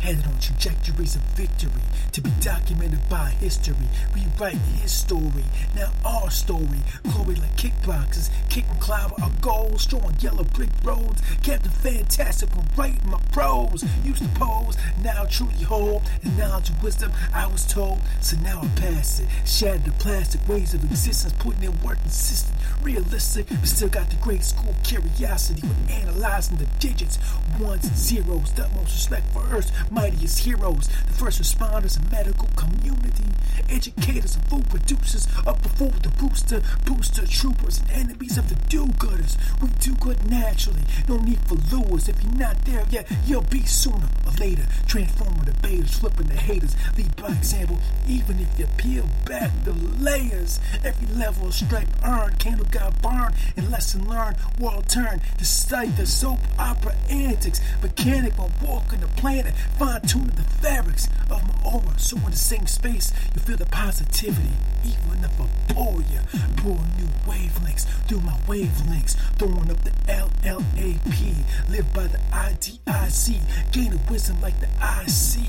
Headed 0.00 0.26
on 0.26 0.38
trajectories 0.38 1.16
of 1.16 1.22
victory 1.34 1.82
to 2.12 2.20
be 2.20 2.30
documented 2.40 3.08
by 3.08 3.30
history. 3.30 3.74
Rewrite 4.14 4.54
his 4.80 4.92
story, 4.92 5.44
now 5.74 5.90
our 6.04 6.30
story. 6.30 6.80
Glory 7.02 7.34
like 7.34 7.56
kickboxers, 7.56 8.30
kicking 8.48 8.76
cloud 8.76 9.12
our 9.20 9.30
goals, 9.40 9.82
strong 9.82 10.14
yellow 10.20 10.44
brick 10.44 10.70
roads. 10.84 11.20
Captain 11.42 11.72
Fantastic 11.72 12.54
when 12.54 12.66
writing 12.76 13.10
my 13.10 13.20
prose. 13.32 13.84
Used 14.04 14.22
to 14.22 14.28
pose, 14.38 14.76
now 15.02 15.24
truly 15.24 15.64
hold. 15.64 16.02
And 16.22 16.38
knowledge 16.38 16.70
and 16.70 16.80
wisdom 16.82 17.10
I 17.34 17.48
was 17.48 17.66
told, 17.66 17.98
so 18.20 18.36
now 18.38 18.60
I 18.62 18.68
pass 18.80 19.18
it. 19.18 19.26
Shattered 19.44 19.86
the 19.86 19.92
plastic 19.92 20.46
ways 20.48 20.72
of 20.72 20.84
existence, 20.84 21.34
putting 21.38 21.64
in 21.64 21.82
work 21.82 22.00
consistent, 22.02 22.56
realistic, 22.80 23.48
but 23.48 23.66
still 23.66 23.88
got 23.88 24.08
the 24.10 24.16
grade 24.16 24.44
school 24.44 24.74
curiosity 24.84 25.66
when 25.66 26.00
analyzing 26.00 26.58
the 26.58 26.66
digits, 26.78 27.18
ones 27.58 27.84
and 27.86 27.96
zeros. 27.96 28.52
The 28.52 28.66
utmost 28.66 28.94
respect 28.94 29.26
for 29.32 29.45
Earth's 29.50 29.72
mightiest 29.90 30.40
heroes, 30.40 30.88
the 31.06 31.12
first 31.12 31.40
responders 31.40 31.96
and 31.96 32.10
medical 32.10 32.48
community, 32.56 33.24
educators 33.68 34.36
and 34.36 34.44
food 34.48 34.68
producers, 34.68 35.26
up 35.46 35.62
before 35.62 35.90
the 36.02 36.08
booster, 36.10 36.62
booster 36.84 37.26
troopers 37.26 37.80
and 37.80 37.90
enemies 37.90 38.38
of 38.38 38.48
the 38.48 38.54
do-gooders. 38.68 39.36
We 39.60 39.68
do 39.80 39.94
good 39.94 40.28
naturally, 40.28 40.82
no 41.08 41.16
need 41.16 41.40
for 41.46 41.56
lures. 41.72 42.08
If 42.08 42.22
you're 42.22 42.32
not 42.32 42.64
there 42.64 42.84
yet, 42.90 43.10
you'll 43.26 43.42
be 43.42 43.64
sooner 43.64 44.08
or 44.24 44.32
later. 44.38 44.66
Transforming 44.86 45.44
the 45.44 45.52
betas, 45.52 45.90
flipping 45.90 46.28
the 46.28 46.36
haters, 46.36 46.74
lead 46.96 47.14
by 47.16 47.28
example. 47.28 47.78
Even 48.08 48.38
if 48.40 48.58
you 48.58 48.66
peel 48.76 49.08
back 49.24 49.50
the 49.64 49.72
layers, 49.72 50.60
every 50.84 51.06
level 51.14 51.48
of 51.48 51.54
stripe 51.54 51.88
earned, 52.04 52.38
candle 52.38 52.66
got 52.70 53.00
burned, 53.02 53.34
and 53.56 53.70
lesson 53.70 54.08
learned, 54.08 54.36
world 54.58 54.88
turned. 54.88 55.20
Despite 55.38 55.96
the 55.96 56.06
soap 56.06 56.38
opera 56.58 56.94
antics, 57.10 57.60
mechanic 57.82 58.38
while 58.38 58.52
walking 58.62 59.00
the 59.00 59.08
planet, 59.36 59.58
fine 59.78 60.00
tuning 60.02 60.34
the 60.36 60.42
fabrics 60.42 61.08
of 61.30 61.42
my 61.46 61.70
aura. 61.70 61.98
So 61.98 62.16
in 62.16 62.30
the 62.30 62.36
same 62.36 62.66
space, 62.66 63.12
you 63.34 63.40
feel 63.40 63.56
the 63.56 63.66
positivity, 63.66 64.52
even 64.84 65.24
if 65.24 65.40
I 65.40 65.74
bore 65.74 66.00
you. 66.00 66.20
Pour 66.56 66.78
new 66.96 67.08
wavelengths 67.26 67.86
through 68.06 68.20
my 68.20 68.36
wavelengths, 68.46 69.16
throwing 69.38 69.70
up 69.70 69.82
the 69.84 69.90
LLAP. 70.08 71.70
Live 71.70 71.92
by 71.92 72.06
the 72.06 72.18
IDIC, 72.32 73.72
gaining 73.72 74.00
wisdom 74.10 74.40
like 74.40 74.58
the 74.60 74.68
IC. 74.80 75.44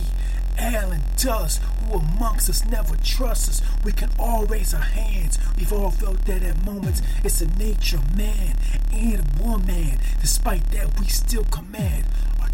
Alan 0.57 1.01
does, 1.17 1.59
who 1.85 1.99
amongst 1.99 2.49
us 2.49 2.65
never 2.65 2.95
trusts 2.97 3.47
us. 3.47 3.61
We 3.85 3.91
can 3.91 4.09
all 4.19 4.45
raise 4.45 4.73
our 4.73 4.81
hands. 4.81 5.37
We've 5.55 5.71
all 5.71 5.91
felt 5.91 6.25
that 6.25 6.43
at 6.43 6.65
moments. 6.65 7.01
It's 7.23 7.39
the 7.39 7.45
nature 7.45 7.97
of 7.97 8.17
man 8.17 8.57
and 8.91 9.23
woman. 9.39 9.99
Despite 10.19 10.71
that, 10.71 10.99
we 10.99 11.07
still 11.07 11.43
command 11.45 12.05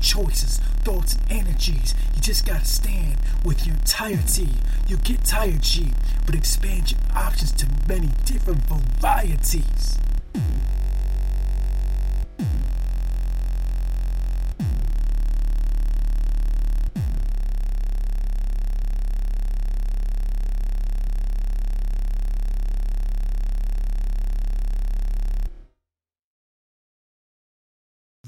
choices, 0.04 0.58
thoughts, 0.84 1.16
and 1.30 1.48
energies. 1.48 1.96
You 2.14 2.22
just 2.22 2.46
gotta 2.46 2.66
stand 2.66 3.18
with 3.44 3.66
your 3.66 3.76
entirety. 3.76 4.50
You 4.88 4.98
get 4.98 5.24
tired, 5.24 5.62
G, 5.62 5.94
but 6.26 6.36
expand 6.36 6.92
your 6.92 7.00
options 7.16 7.52
to 7.54 7.68
many 7.88 8.10
different 8.26 8.60
varieties. 8.68 9.98